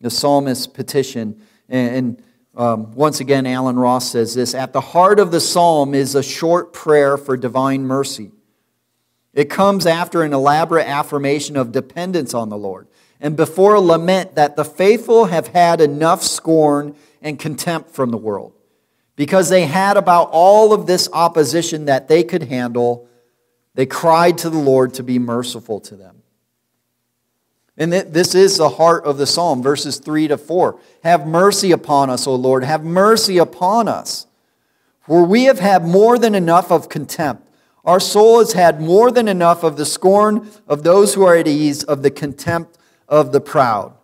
[0.00, 1.40] The psalmist's petition.
[1.68, 2.22] And
[2.54, 6.22] um, once again, Alan Ross says this At the heart of the psalm is a
[6.22, 8.32] short prayer for divine mercy.
[9.32, 12.88] It comes after an elaborate affirmation of dependence on the Lord
[13.20, 18.16] and before a lament that the faithful have had enough scorn and contempt from the
[18.16, 18.52] world.
[19.16, 23.08] Because they had about all of this opposition that they could handle,
[23.74, 26.22] they cried to the Lord to be merciful to them.
[27.76, 30.80] And this is the heart of the psalm, verses 3 to 4.
[31.04, 32.64] Have mercy upon us, O Lord.
[32.64, 34.26] Have mercy upon us.
[35.00, 37.48] For we have had more than enough of contempt.
[37.84, 41.46] Our soul has had more than enough of the scorn of those who are at
[41.46, 42.76] ease, of the contempt
[43.08, 43.94] of the proud.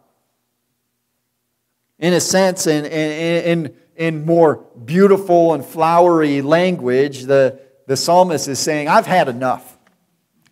[1.98, 8.48] In a sense, in, in, in, in more beautiful and flowery language, the, the psalmist
[8.48, 9.78] is saying, I've had enough.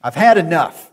[0.03, 0.91] I've had enough.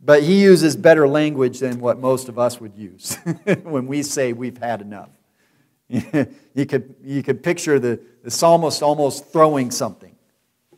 [0.00, 3.16] But he uses better language than what most of us would use
[3.62, 5.10] when we say we've had enough.
[5.88, 10.14] you, could, you could picture the, the psalmist almost throwing something.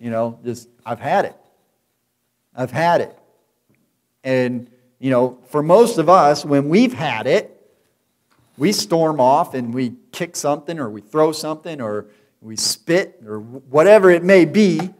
[0.01, 1.37] You know, just, I've had it.
[2.55, 3.17] I've had it.
[4.25, 7.52] And, you know, for most of us, when we've had it,
[8.57, 12.07] we storm off and we kick something or we throw something or
[12.41, 14.91] we spit or whatever it may be.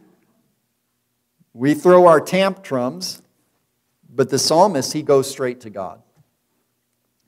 [1.53, 3.21] We throw our tantrums
[4.15, 6.01] but the psalmist, he goes straight to God.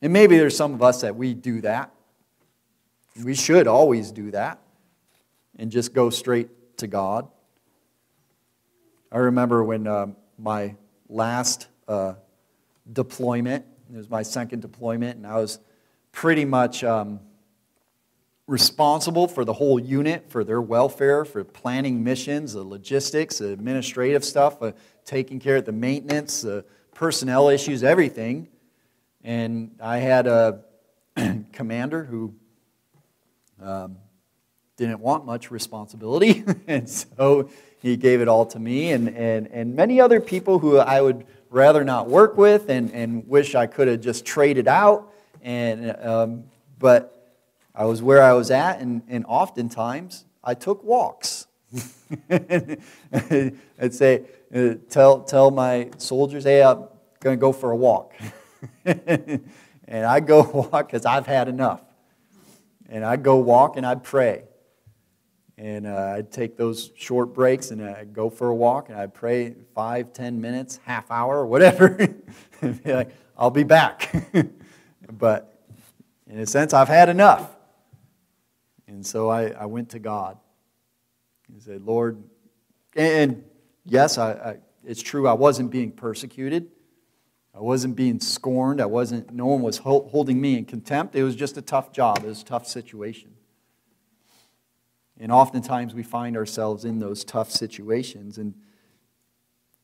[0.01, 1.91] And maybe there's some of us that we do that.
[3.23, 4.59] We should always do that
[5.57, 7.27] and just go straight to God.
[9.11, 10.07] I remember when uh,
[10.37, 10.75] my
[11.09, 12.15] last uh,
[12.91, 15.59] deployment, it was my second deployment, and I was
[16.15, 17.19] pretty much um,
[18.47, 24.23] responsible for the whole unit, for their welfare, for planning missions, the logistics, the administrative
[24.23, 24.71] stuff, uh,
[25.03, 28.47] taking care of the maintenance, the personnel issues, everything.
[29.25, 30.61] And I had a
[31.51, 32.33] commander who
[33.61, 33.97] um,
[34.77, 37.49] didn't want much responsibility, and so
[37.81, 41.25] he gave it all to me and, and, and many other people who I would
[41.49, 45.11] rather not work with and, and wish I could have just traded out.
[45.45, 46.45] And, um,
[46.79, 47.31] but
[47.75, 51.45] I was where I was at, and, and oftentimes I took walks.
[52.31, 54.23] I'd say,
[54.53, 56.85] uh, tell, tell my soldiers, hey, I'm
[57.19, 58.13] going to go for a walk.
[58.85, 59.41] and
[59.87, 60.41] I'd go
[60.71, 61.81] walk because I've had enough.
[62.89, 64.45] And I'd go walk and I'd pray.
[65.59, 69.13] And uh, I'd take those short breaks and I'd go for a walk and I'd
[69.13, 71.97] pray five, ten minutes, half hour, whatever.
[72.61, 74.11] and be like, I'll be back.
[75.11, 75.63] But
[76.27, 77.55] in a sense, I've had enough.
[78.87, 80.37] And so I, I went to God
[81.51, 82.23] and said, Lord,
[82.95, 83.43] and
[83.83, 86.69] yes, I, I, it's true, I wasn't being persecuted.
[87.53, 88.81] I wasn't being scorned.
[88.81, 91.15] I wasn't, no one was holding me in contempt.
[91.15, 92.17] It was just a tough job.
[92.17, 93.31] It was a tough situation.
[95.17, 98.37] And oftentimes we find ourselves in those tough situations.
[98.37, 98.55] And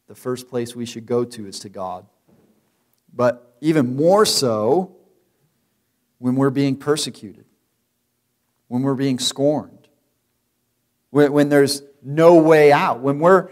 [0.08, 2.06] the first place we should go to is to God.
[3.14, 4.98] But even more so
[6.22, 7.46] when we're being persecuted,
[8.68, 9.88] when we're being scorned,
[11.10, 13.50] when, when there's no way out, when we're,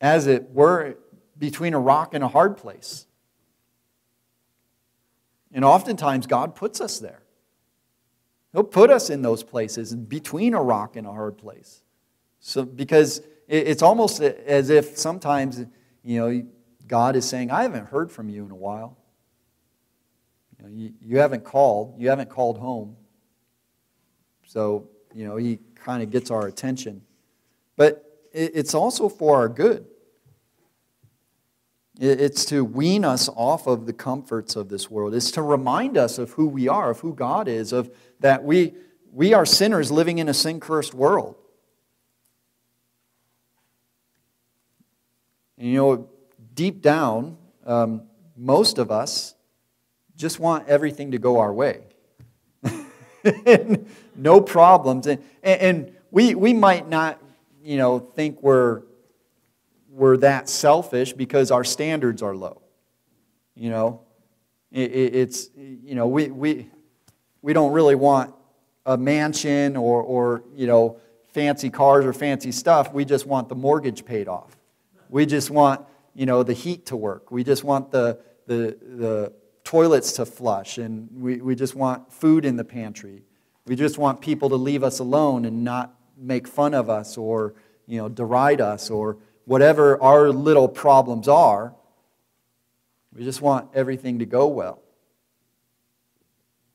[0.00, 0.96] as it were,
[1.36, 3.04] between a rock and a hard place.
[5.52, 7.22] And oftentimes, God puts us there.
[8.52, 11.82] He'll put us in those places between a rock and a hard place.
[12.38, 15.64] So, because it's almost as if sometimes,
[16.04, 16.46] you know,
[16.86, 18.97] God is saying, I haven't heard from you in a while.
[20.58, 21.94] You, know, you, you haven't called.
[21.98, 22.96] You haven't called home.
[24.46, 27.02] So, you know, He kind of gets our attention.
[27.76, 29.86] But it's also for our good.
[32.00, 35.14] It's to wean us off of the comforts of this world.
[35.14, 37.90] It's to remind us of who we are, of who God is, of
[38.20, 38.74] that we,
[39.12, 41.34] we are sinners living in a sin cursed world.
[45.56, 46.08] And you know,
[46.54, 47.36] deep down,
[47.66, 48.02] um,
[48.36, 49.34] most of us
[50.18, 51.84] just want everything to go our way.
[54.16, 55.06] no problems.
[55.06, 57.22] And, and we, we might not,
[57.62, 58.82] you know, think we're
[59.98, 62.62] we're that selfish because our standards are low.
[63.56, 64.02] You know,
[64.70, 66.70] it, it, it's, you know, we, we,
[67.42, 68.32] we don't really want
[68.86, 71.00] a mansion or, or, you know,
[71.34, 72.92] fancy cars or fancy stuff.
[72.92, 74.56] We just want the mortgage paid off.
[75.08, 77.32] We just want, you know, the heat to work.
[77.32, 79.32] We just want the, the, the
[79.68, 80.78] toilets to flush.
[80.78, 83.22] And we, we just want food in the pantry.
[83.66, 87.54] We just want people to leave us alone and not make fun of us or,
[87.86, 91.74] you know, deride us or, whatever our little problems are.
[93.14, 94.82] We just want everything to go well.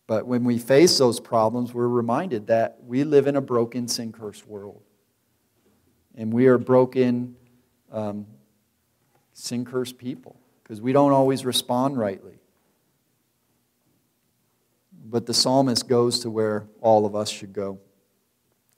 [0.08, 4.12] But when we face those problems, we're reminded that we live in a broken, sin
[4.12, 4.82] cursed world.
[6.16, 7.36] And we are broken,
[7.92, 8.26] um,
[9.34, 12.40] sin cursed people because we don't always respond rightly.
[15.04, 17.80] But the psalmist goes to where all of us should go.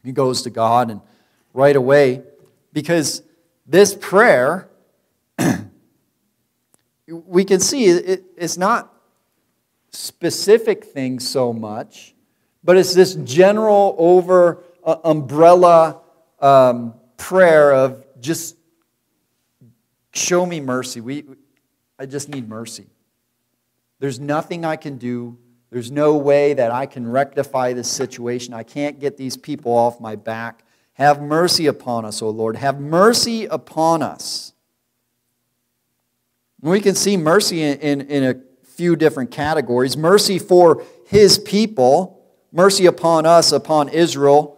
[0.04, 1.02] He goes to God and
[1.54, 2.24] right away,
[2.74, 3.22] because
[3.66, 4.70] this prayer,
[7.08, 8.94] we can see it, it's not
[9.92, 12.14] specific things so much,
[12.64, 16.02] but it's this general over uh, umbrella
[16.40, 18.58] um, prayer of just
[20.14, 21.02] show me mercy.
[21.02, 21.26] We,
[21.98, 22.88] I just need mercy.
[24.00, 25.38] There's nothing I can do.
[25.76, 28.54] There's no way that I can rectify this situation.
[28.54, 30.64] I can't get these people off my back.
[30.94, 32.56] Have mercy upon us, O Lord.
[32.56, 34.54] Have mercy upon us.
[36.62, 41.38] And we can see mercy in, in, in a few different categories mercy for his
[41.38, 44.58] people, mercy upon us, upon Israel,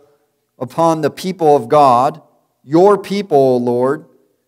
[0.59, 2.22] upon the people of God,
[2.63, 4.05] your people, O Lord.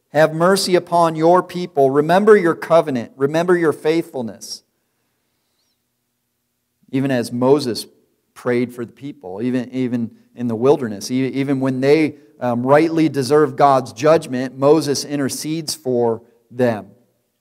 [0.09, 1.89] Have mercy upon your people.
[1.89, 3.13] Remember your covenant.
[3.15, 4.61] Remember your faithfulness.
[6.91, 7.85] Even as Moses
[8.33, 11.11] prayed for the people, even, even in the wilderness.
[11.11, 16.91] Even when they um, rightly deserve God's judgment, Moses intercedes for them,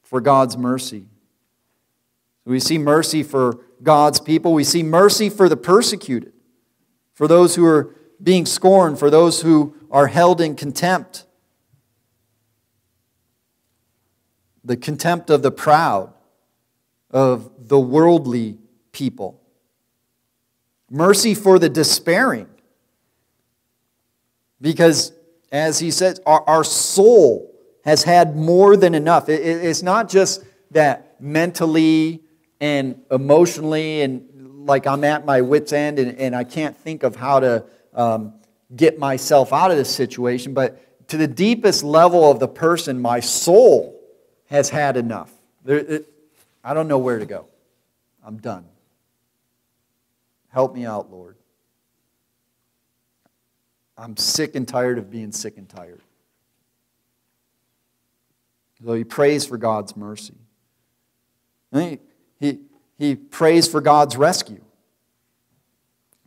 [0.02, 1.06] for God's mercy.
[2.44, 4.52] We see mercy for God's people.
[4.52, 6.32] We see mercy for the persecuted,
[7.14, 11.26] for those who are being scorned, for those who are held in contempt.
[14.64, 16.12] The contempt of the proud,
[17.10, 18.58] of the worldly
[18.92, 19.37] people.
[20.90, 22.48] Mercy for the despairing.
[24.60, 25.12] Because,
[25.52, 29.28] as he says, our, our soul has had more than enough.
[29.28, 32.22] It, it's not just that mentally
[32.60, 37.16] and emotionally, and like I'm at my wits' end and, and I can't think of
[37.16, 37.64] how to
[37.94, 38.34] um,
[38.74, 43.20] get myself out of this situation, but to the deepest level of the person, my
[43.20, 43.98] soul
[44.46, 45.32] has had enough.
[45.64, 46.12] There, it,
[46.62, 47.46] I don't know where to go.
[48.24, 48.66] I'm done.
[50.58, 51.36] Help me out, Lord.
[53.96, 56.00] I'm sick and tired of being sick and tired.
[58.84, 60.34] So he prays for God's mercy.
[61.72, 62.00] He,
[62.40, 62.58] he,
[62.98, 64.60] he prays for God's rescue.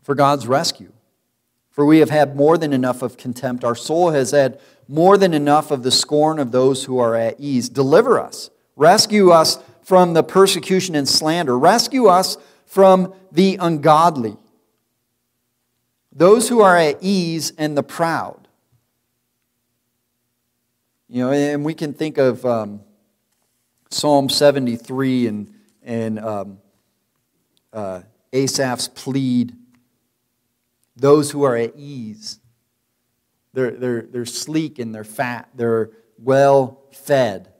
[0.01, 0.93] For God's rescue.
[1.69, 3.65] For we have had more than enough of contempt.
[3.65, 7.37] Our soul has had more than enough of the scorn of those who are at
[7.37, 7.67] ease.
[7.67, 8.49] Deliver us.
[8.77, 11.59] Rescue us from the persecution and slander.
[11.59, 12.37] Rescue us
[12.71, 14.37] from the ungodly
[16.11, 18.47] those who are at ease and the proud.
[21.07, 22.81] You know, and we can think of um,
[23.89, 25.53] Psalm 73 and,
[25.83, 26.57] and um,
[27.73, 28.01] uh,
[28.31, 29.55] Asaph's plead,
[30.95, 32.39] those who are at ease.
[33.53, 35.49] They're, they're, they're sleek and they're fat.
[35.55, 37.50] They're well fed.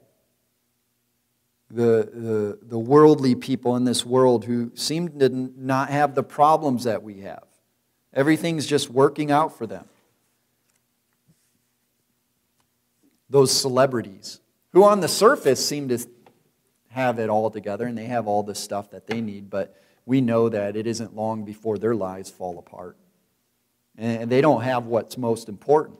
[1.74, 6.84] The, the, the worldly people in this world who seem to not have the problems
[6.84, 7.44] that we have.
[8.12, 9.86] Everything's just working out for them.
[13.30, 14.40] Those celebrities
[14.72, 16.06] who, on the surface, seem to
[16.90, 20.20] have it all together and they have all the stuff that they need, but we
[20.20, 22.98] know that it isn't long before their lives fall apart.
[23.96, 25.98] And they don't have what's most important.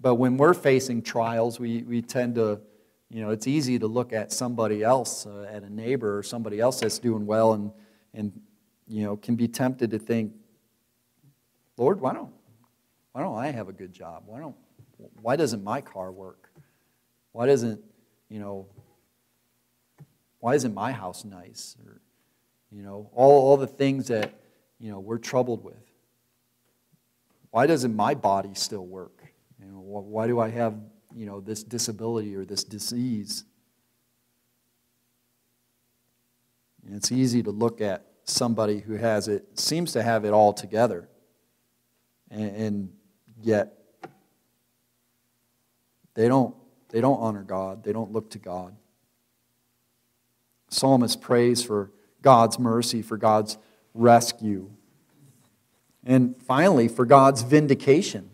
[0.00, 2.60] But when we're facing trials, we, we tend to,
[3.12, 6.60] you know, it's easy to look at somebody else, uh, at a neighbor or somebody
[6.60, 7.70] else that's doing well, and,
[8.14, 8.32] and,
[8.88, 10.32] you know, can be tempted to think,
[11.76, 12.32] Lord, why don't,
[13.12, 14.22] why don't I have a good job?
[14.24, 14.56] Why, don't,
[15.20, 16.50] why doesn't my car work?
[17.32, 17.82] Why doesn't,
[18.30, 18.66] you know,
[20.40, 21.76] why isn't my house nice?
[21.84, 22.00] Or,
[22.70, 24.32] you know, all, all the things that,
[24.80, 25.74] you know, we're troubled with.
[27.50, 29.22] Why doesn't my body still work?
[29.60, 30.74] You know, why do I have,
[31.16, 33.44] you know, this disability or this disease?
[36.86, 40.52] And it's easy to look at somebody who has it, seems to have it all
[40.52, 41.08] together,
[42.30, 42.92] and, and
[43.42, 43.78] yet
[46.14, 46.54] they don't,
[46.90, 47.84] they don't honor God.
[47.84, 48.76] They don't look to God.
[50.68, 51.90] Psalmist prays for
[52.22, 53.58] God's mercy, for God's
[53.94, 54.70] rescue.
[56.04, 58.30] And finally, for God's vindication.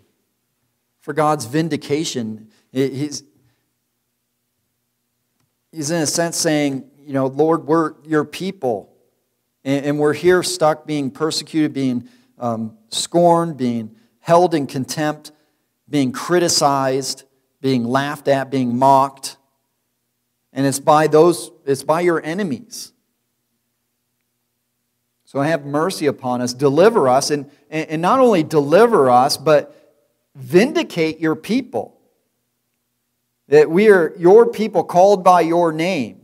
[1.00, 2.48] For God's vindication.
[2.72, 3.22] He's,
[5.72, 8.94] he's in a sense saying, you know, Lord, we're your people.
[9.64, 12.08] And, we're here stuck being persecuted, being
[12.38, 15.32] um, scorned, being held in contempt,
[15.90, 17.24] being criticized,
[17.60, 19.36] being laughed at, being mocked.
[20.52, 22.92] And it's by those, it's by your enemies.
[25.24, 29.74] So have mercy upon us, deliver us, and, and not only deliver us, but
[30.34, 31.97] vindicate your people.
[33.48, 36.20] That we are your people called by your name.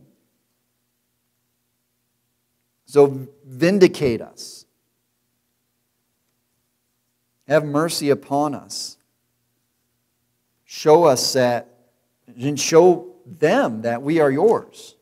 [2.86, 4.66] So vindicate us.
[7.48, 8.96] Have mercy upon us.
[10.64, 11.68] Show us that,
[12.38, 14.96] and show them that we are yours.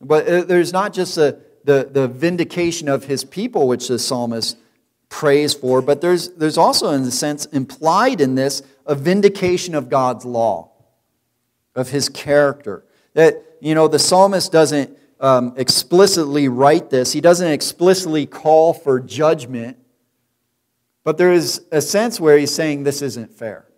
[0.00, 4.56] But uh, there's not just the, the vindication of his people, which the psalmist
[5.14, 9.88] prays for, but there's, there's also, in a sense, implied in this a vindication of
[9.88, 10.72] God's law,
[11.76, 12.84] of his character.
[13.12, 18.98] That, you know, the psalmist doesn't um, explicitly write this, he doesn't explicitly call for
[18.98, 19.76] judgment,
[21.04, 23.68] but there is a sense where he's saying this isn't fair.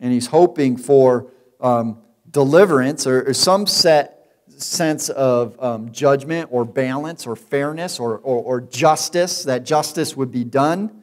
[0.00, 4.17] And he's hoping for um, deliverance or, or some set
[4.60, 10.30] sense of um, judgment or balance or fairness or, or, or justice, that justice would
[10.30, 11.02] be done.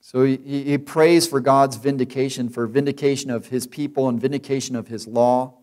[0.00, 4.88] So he, he prays for God's vindication, for vindication of his people and vindication of
[4.88, 5.54] his law.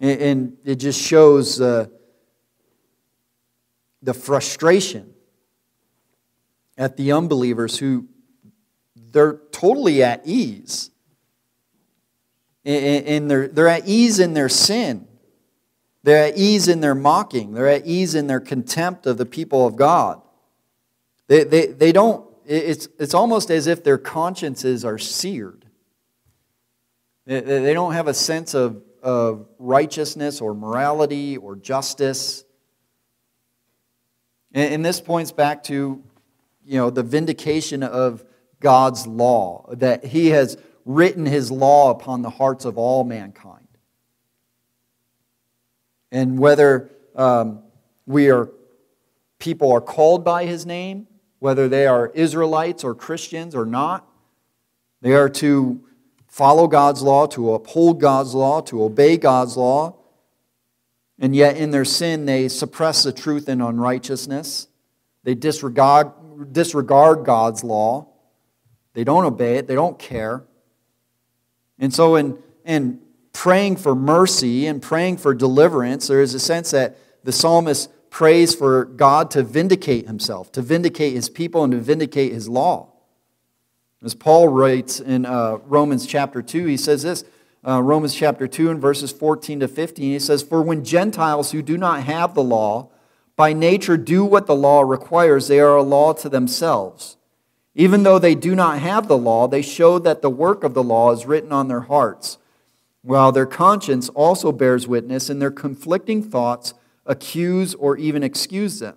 [0.00, 1.86] And, and it just shows uh,
[4.00, 5.12] the frustration
[6.78, 8.06] at the unbelievers who
[8.96, 10.90] they're totally at ease
[12.74, 15.06] in their, they're at ease in their sin.
[16.02, 17.52] They're at ease in their mocking.
[17.52, 20.22] They're at ease in their contempt of the people of God.
[21.26, 25.66] They, they, they don't, it's, it's almost as if their consciences are seared.
[27.26, 32.44] They, they don't have a sense of, of righteousness or morality or justice.
[34.52, 36.02] And, and this points back to
[36.64, 38.24] you know, the vindication of
[38.60, 40.58] God's law, that He has
[40.88, 43.68] written his law upon the hearts of all mankind.
[46.10, 47.62] And whether um,
[48.06, 48.48] we are
[49.38, 51.06] people are called by his name,
[51.40, 54.08] whether they are Israelites or Christians or not,
[55.02, 55.84] they are to
[56.26, 59.94] follow God's law, to uphold God's law, to obey God's law.
[61.18, 64.68] And yet, in their sin, they suppress the truth in unrighteousness.
[65.22, 66.12] They disregard,
[66.54, 68.08] disregard God's law.
[68.94, 69.66] They don't obey it.
[69.66, 70.44] They don't care.
[71.78, 73.00] And so, in, in
[73.32, 78.54] praying for mercy and praying for deliverance, there is a sense that the psalmist prays
[78.54, 82.92] for God to vindicate himself, to vindicate his people, and to vindicate his law.
[84.02, 87.24] As Paul writes in uh, Romans chapter 2, he says this
[87.66, 91.62] uh, Romans chapter 2 and verses 14 to 15, he says, For when Gentiles who
[91.62, 92.90] do not have the law
[93.36, 97.17] by nature do what the law requires, they are a law to themselves
[97.74, 100.82] Even though they do not have the law, they show that the work of the
[100.82, 102.38] law is written on their hearts,
[103.02, 106.74] while their conscience also bears witness, and their conflicting thoughts
[107.06, 108.96] accuse or even excuse them.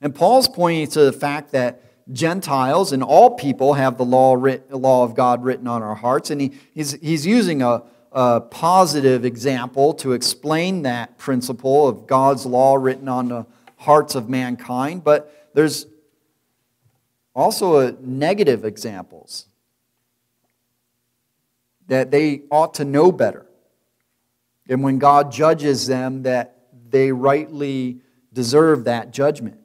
[0.00, 4.70] And Paul's pointing to the fact that Gentiles and all people have the law, writ,
[4.72, 9.24] law of God written on our hearts, and he, he's, he's using a, a positive
[9.24, 13.46] example to explain that principle of God's law written on the
[13.78, 15.86] hearts of mankind, but there's
[17.36, 19.46] also negative examples
[21.86, 23.46] that they ought to know better.
[24.68, 26.56] And when God judges them, that
[26.88, 28.00] they rightly
[28.32, 29.60] deserve that judgment.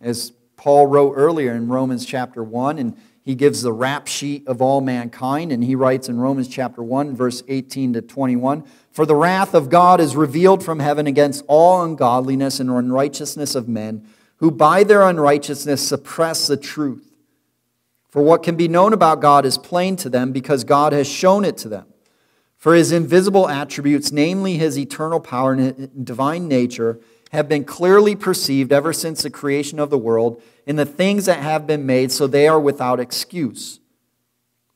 [0.00, 4.62] As Paul wrote earlier in Romans chapter 1, and he gives the rap sheet of
[4.62, 9.14] all mankind, and he writes in Romans chapter 1, verse 18 to 21 For the
[9.14, 14.06] wrath of God is revealed from heaven against all ungodliness and unrighteousness of men
[14.36, 17.14] who by their unrighteousness suppress the truth.
[18.10, 21.44] For what can be known about God is plain to them because God has shown
[21.44, 21.86] it to them.
[22.56, 27.00] For his invisible attributes, namely his eternal power and divine nature,
[27.32, 31.40] have been clearly perceived ever since the creation of the world in the things that
[31.40, 33.80] have been made, so they are without excuse.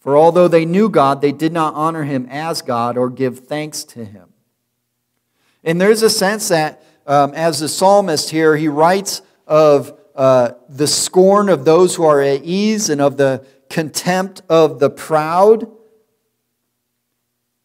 [0.00, 3.84] For although they knew God, they did not honor him as God or give thanks
[3.84, 4.32] to him.
[5.62, 10.86] And there's a sense that, um, as the psalmist here, he writes of uh, the
[10.86, 15.70] scorn of those who are at ease and of the contempt of the proud,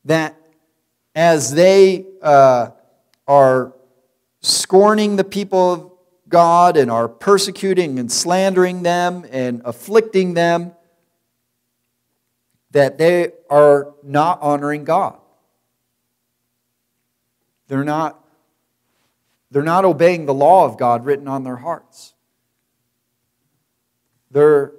[0.05, 0.35] that
[1.15, 2.69] as they uh,
[3.27, 3.73] are
[4.41, 5.91] scorning the people of
[6.29, 10.73] God and are persecuting and slandering them and afflicting them,
[12.71, 15.17] that they are not honoring God.
[17.67, 18.22] They're not
[19.53, 22.15] they're not obeying the law of God written on their hearts.
[24.31, 24.71] They're,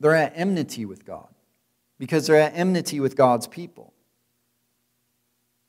[0.00, 1.28] they're at enmity with God
[1.98, 3.92] because they're at enmity with God's people.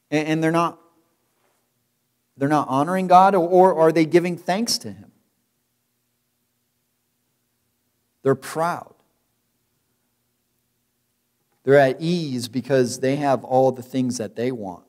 [0.10, 0.80] And, and they're not
[2.38, 5.12] they're not honoring God, or, or are they giving thanks to Him?
[8.22, 8.94] They're proud.
[11.64, 14.87] They're at ease because they have all the things that they want.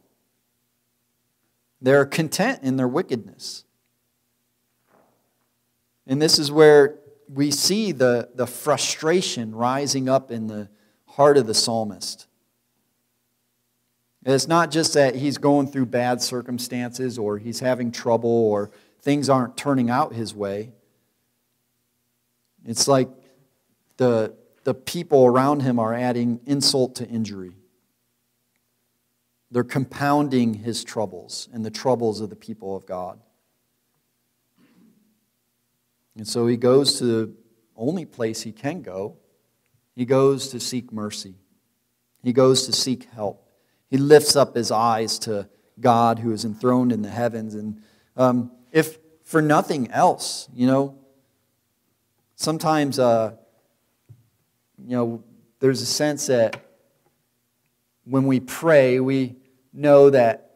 [1.80, 3.64] They're content in their wickedness.
[6.06, 6.98] And this is where
[7.32, 10.68] we see the, the frustration rising up in the
[11.06, 12.26] heart of the psalmist.
[14.24, 18.70] It's not just that he's going through bad circumstances or he's having trouble or
[19.00, 20.72] things aren't turning out his way.
[22.64, 23.08] It's like
[23.96, 27.52] the, the people around him are adding insult to injury.
[29.50, 33.18] They're compounding his troubles and the troubles of the people of God.
[36.16, 37.32] And so he goes to the
[37.76, 39.16] only place he can go.
[39.94, 41.36] He goes to seek mercy.
[42.22, 43.48] He goes to seek help.
[43.88, 45.48] He lifts up his eyes to
[45.80, 47.54] God who is enthroned in the heavens.
[47.54, 47.82] And
[48.16, 50.98] um, if for nothing else, you know,
[52.34, 53.36] sometimes, uh,
[54.84, 55.24] you know,
[55.60, 56.67] there's a sense that
[58.08, 59.36] when we pray, we
[59.72, 60.54] know that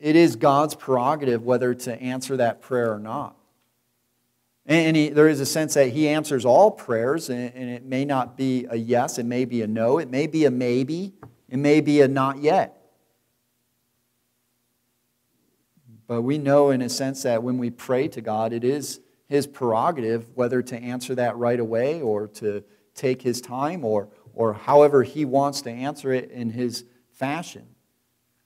[0.00, 3.36] it is God's prerogative whether to answer that prayer or not.
[4.66, 8.04] And he, there is a sense that He answers all prayers, and, and it may
[8.04, 11.14] not be a yes, it may be a no, it may be a maybe,
[11.48, 12.74] it may be a not yet.
[16.06, 19.46] But we know, in a sense, that when we pray to God, it is His
[19.46, 22.62] prerogative whether to answer that right away or to
[22.94, 27.66] take His time or, or however He wants to answer it in His fashion.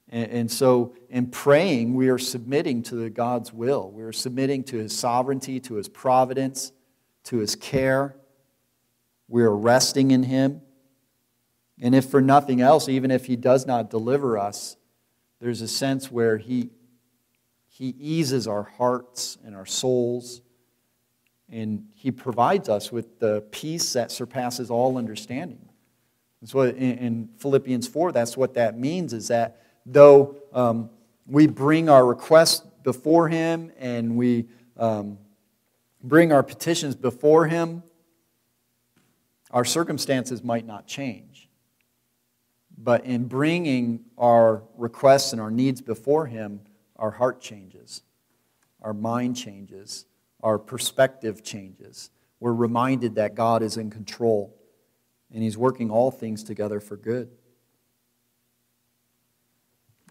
[0.08, 3.90] And, and so, in praying, we are submitting to the God's will.
[3.90, 6.72] We are submitting to His sovereignty, to His providence,
[7.24, 8.16] to His care.
[9.28, 10.62] We are resting in Him.
[11.78, 14.78] And if for nothing else, even if He does not deliver us,
[15.40, 16.70] there's a sense where He,
[17.68, 20.40] he eases our hearts and our souls,
[21.50, 25.68] and He provides us with the peace that surpasses all understanding.
[26.42, 30.90] That's in, in Philippians 4, that's what that means, is that though um,
[31.24, 35.18] we bring our requests before Him and we um,
[36.02, 37.84] bring our petitions before Him,
[39.52, 41.48] our circumstances might not change.
[42.76, 46.60] But in bringing our requests and our needs before Him,
[46.96, 48.02] our heart changes,
[48.80, 50.06] our mind changes,
[50.42, 52.10] our perspective changes.
[52.40, 54.58] We're reminded that God is in control
[55.32, 57.30] and He's working all things together for good.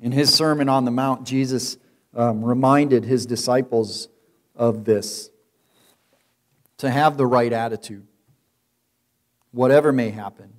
[0.02, 1.78] In his Sermon on the Mount, Jesus
[2.16, 4.10] um, reminded his disciples
[4.56, 5.30] of this.
[6.78, 8.08] to have the right attitude,
[9.52, 10.52] whatever may happen.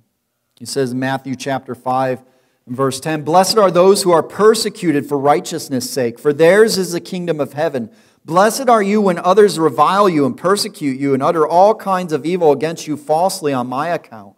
[0.57, 2.23] He says in Matthew chapter 5,
[2.65, 7.01] verse 10 Blessed are those who are persecuted for righteousness' sake, for theirs is the
[7.01, 7.91] kingdom of heaven.
[8.23, 12.25] Blessed are you when others revile you and persecute you and utter all kinds of
[12.25, 14.37] evil against you falsely on my account.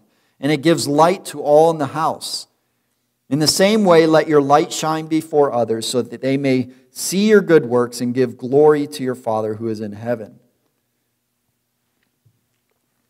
[0.41, 2.47] and it gives light to all in the house.
[3.29, 7.29] In the same way, let your light shine before others, so that they may see
[7.29, 10.39] your good works and give glory to your Father who is in heaven.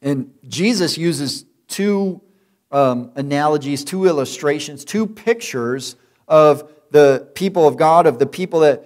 [0.02, 2.22] And Jesus uses two
[2.72, 5.96] um, analogies, two illustrations, two pictures
[6.28, 8.86] of the people of God, of the people that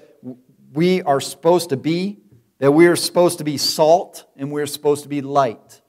[0.73, 2.19] we are supposed to be,
[2.59, 5.81] that we are supposed to be salt and we're supposed to be light.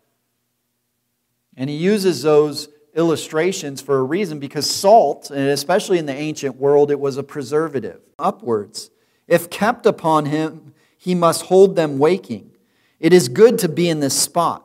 [1.57, 6.57] And he uses those illustrations for a reason because salt, and especially in the ancient
[6.57, 8.01] world, it was a preservative.
[8.19, 8.91] Upwards.
[9.27, 12.53] If kept upon him, he must hold them waking.
[13.01, 14.63] It is good to be in this spot.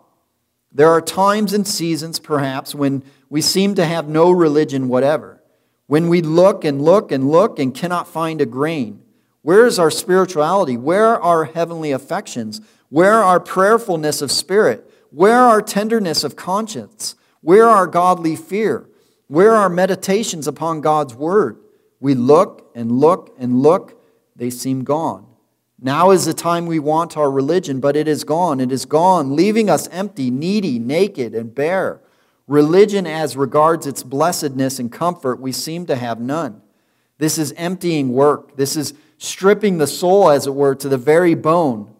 [0.71, 5.41] There are times and seasons, perhaps, when we seem to have no religion whatever,
[5.87, 9.03] when we look and look and look and cannot find a grain.
[9.41, 10.77] Where is our spirituality?
[10.77, 12.61] Where are our heavenly affections?
[12.89, 14.90] Where are our prayerfulness of spirit?
[15.11, 17.15] Where our tenderness of conscience?
[17.41, 18.87] Where are our godly fear?
[19.27, 21.57] Where are meditations upon God's word?
[21.99, 24.01] We look and look and look,
[24.35, 25.25] they seem gone.
[25.79, 28.59] Now is the time we want our religion, but it is gone.
[28.59, 32.01] It is gone, leaving us empty, needy, naked, and bare.
[32.47, 36.61] Religion, as regards its blessedness and comfort, we seem to have none.
[37.17, 38.55] This is emptying work.
[38.57, 41.93] This is stripping the soul, as it were, to the very bone.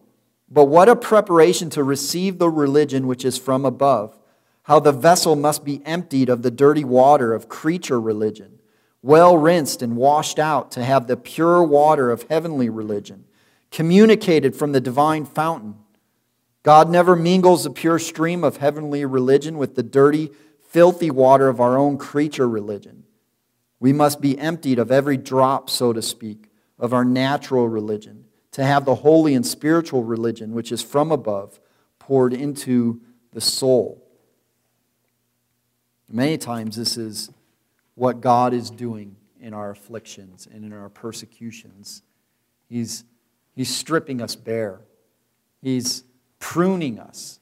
[0.53, 4.19] But what a preparation to receive the religion which is from above.
[4.63, 8.59] How the vessel must be emptied of the dirty water of creature religion,
[9.01, 13.23] well rinsed and washed out to have the pure water of heavenly religion,
[13.71, 15.75] communicated from the divine fountain.
[16.63, 20.31] God never mingles the pure stream of heavenly religion with the dirty,
[20.67, 23.03] filthy water of our own creature religion.
[23.79, 28.63] We must be emptied of every drop, so to speak of our natural religion, to
[28.63, 31.59] have the holy and spiritual religion, which is from above,
[31.99, 34.05] poured into the soul.
[36.09, 37.31] Many times, this is
[37.95, 42.03] what God is doing in our afflictions and in our persecutions.
[42.69, 43.05] He's,
[43.55, 44.81] he's stripping us bare,
[45.61, 46.03] He's
[46.39, 47.39] pruning us,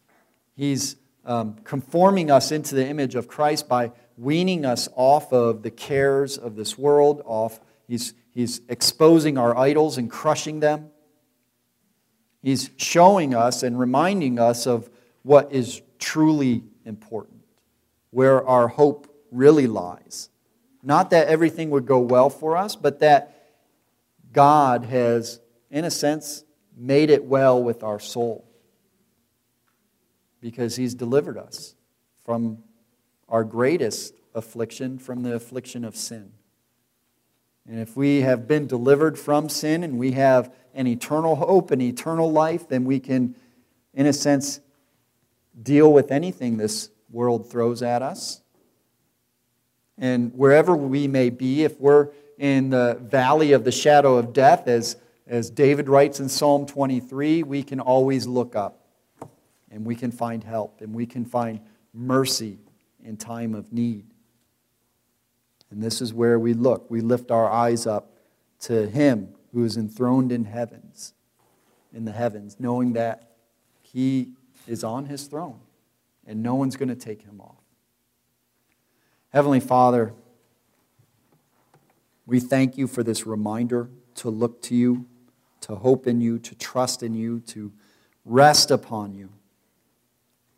[0.55, 0.95] He's
[1.25, 6.37] um, conforming us into the image of Christ by weaning us off of the cares
[6.37, 7.59] of this world, off.
[7.87, 10.91] He's, He's exposing our idols and crushing them.
[12.41, 14.89] He's showing us and reminding us of
[15.23, 17.43] what is truly important,
[18.11, 20.29] where our hope really lies.
[20.81, 23.35] Not that everything would go well for us, but that
[24.31, 26.43] God has, in a sense,
[26.77, 28.45] made it well with our soul
[30.41, 31.75] because He's delivered us
[32.23, 32.59] from
[33.27, 36.31] our greatest affliction, from the affliction of sin.
[37.69, 41.79] And if we have been delivered from sin and we have an eternal hope and
[41.79, 43.35] eternal life, then we can,
[43.93, 44.59] in a sense,
[45.61, 48.41] deal with anything this world throws at us.
[49.99, 52.09] And wherever we may be, if we're
[52.39, 54.95] in the valley of the shadow of death, as,
[55.27, 58.87] as David writes in Psalm 23, we can always look up
[59.69, 61.59] and we can find help and we can find
[61.93, 62.57] mercy
[63.03, 64.07] in time of need.
[65.71, 66.89] And this is where we look.
[66.89, 68.11] We lift our eyes up
[68.61, 71.13] to Him who is enthroned in heavens,
[71.93, 73.31] in the heavens, knowing that
[73.81, 74.33] He
[74.67, 75.59] is on His throne
[76.29, 77.55] and no one's going to take Him off.
[79.31, 80.13] Heavenly Father,
[82.27, 85.07] we thank you for this reminder to look to you,
[85.61, 87.71] to hope in you, to trust in you, to
[88.25, 89.29] rest upon you.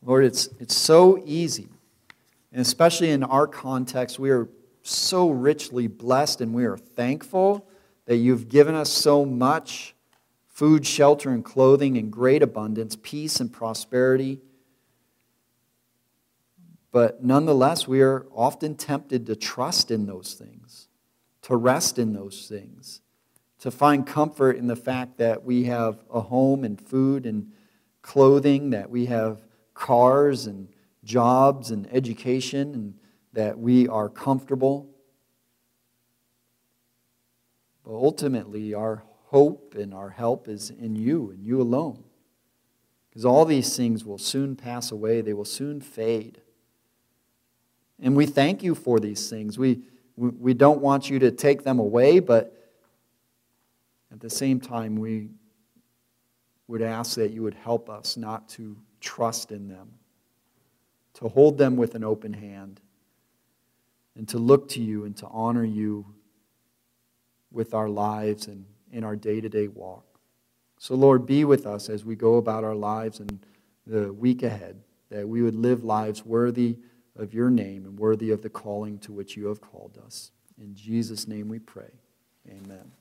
[0.04, 1.70] Lord, it's, it's so easy.
[2.52, 4.50] And especially in our context, we are
[4.84, 7.68] so richly blessed, and we are thankful
[8.06, 9.96] that you've given us so much
[10.48, 14.42] food, shelter, and clothing in great abundance, peace and prosperity.
[16.92, 20.88] But nonetheless, we are often tempted to trust in those things,
[21.44, 23.02] to rest in those things,
[23.60, 27.52] to find comfort in the fact that we have a home and food and
[28.02, 29.42] clothing, that we have
[29.74, 30.68] cars and
[31.04, 32.94] jobs and education and
[33.34, 34.90] that we are comfortable.
[37.84, 42.04] But ultimately, our hope and our help is in you and you alone.
[43.10, 46.42] Because all these things will soon pass away, they will soon fade.
[48.02, 49.60] And we thank you for these things.
[49.60, 49.82] We,
[50.16, 52.58] we don't want you to take them away, but
[54.12, 55.30] at the same time, we
[56.68, 59.90] would ask that you would help us not to trust in them,
[61.16, 62.80] to hold them with an open hand,
[64.16, 66.06] and to look to you and to honor you
[67.52, 70.06] with our lives and in our day to day walk.
[70.80, 73.40] So, Lord, be with us as we go about our lives in
[73.86, 76.78] the week ahead, that we would live lives worthy
[77.16, 80.32] of your name and worthy of the calling to which you have called us.
[80.60, 81.92] In Jesus' name we pray.
[82.50, 82.92] Amen.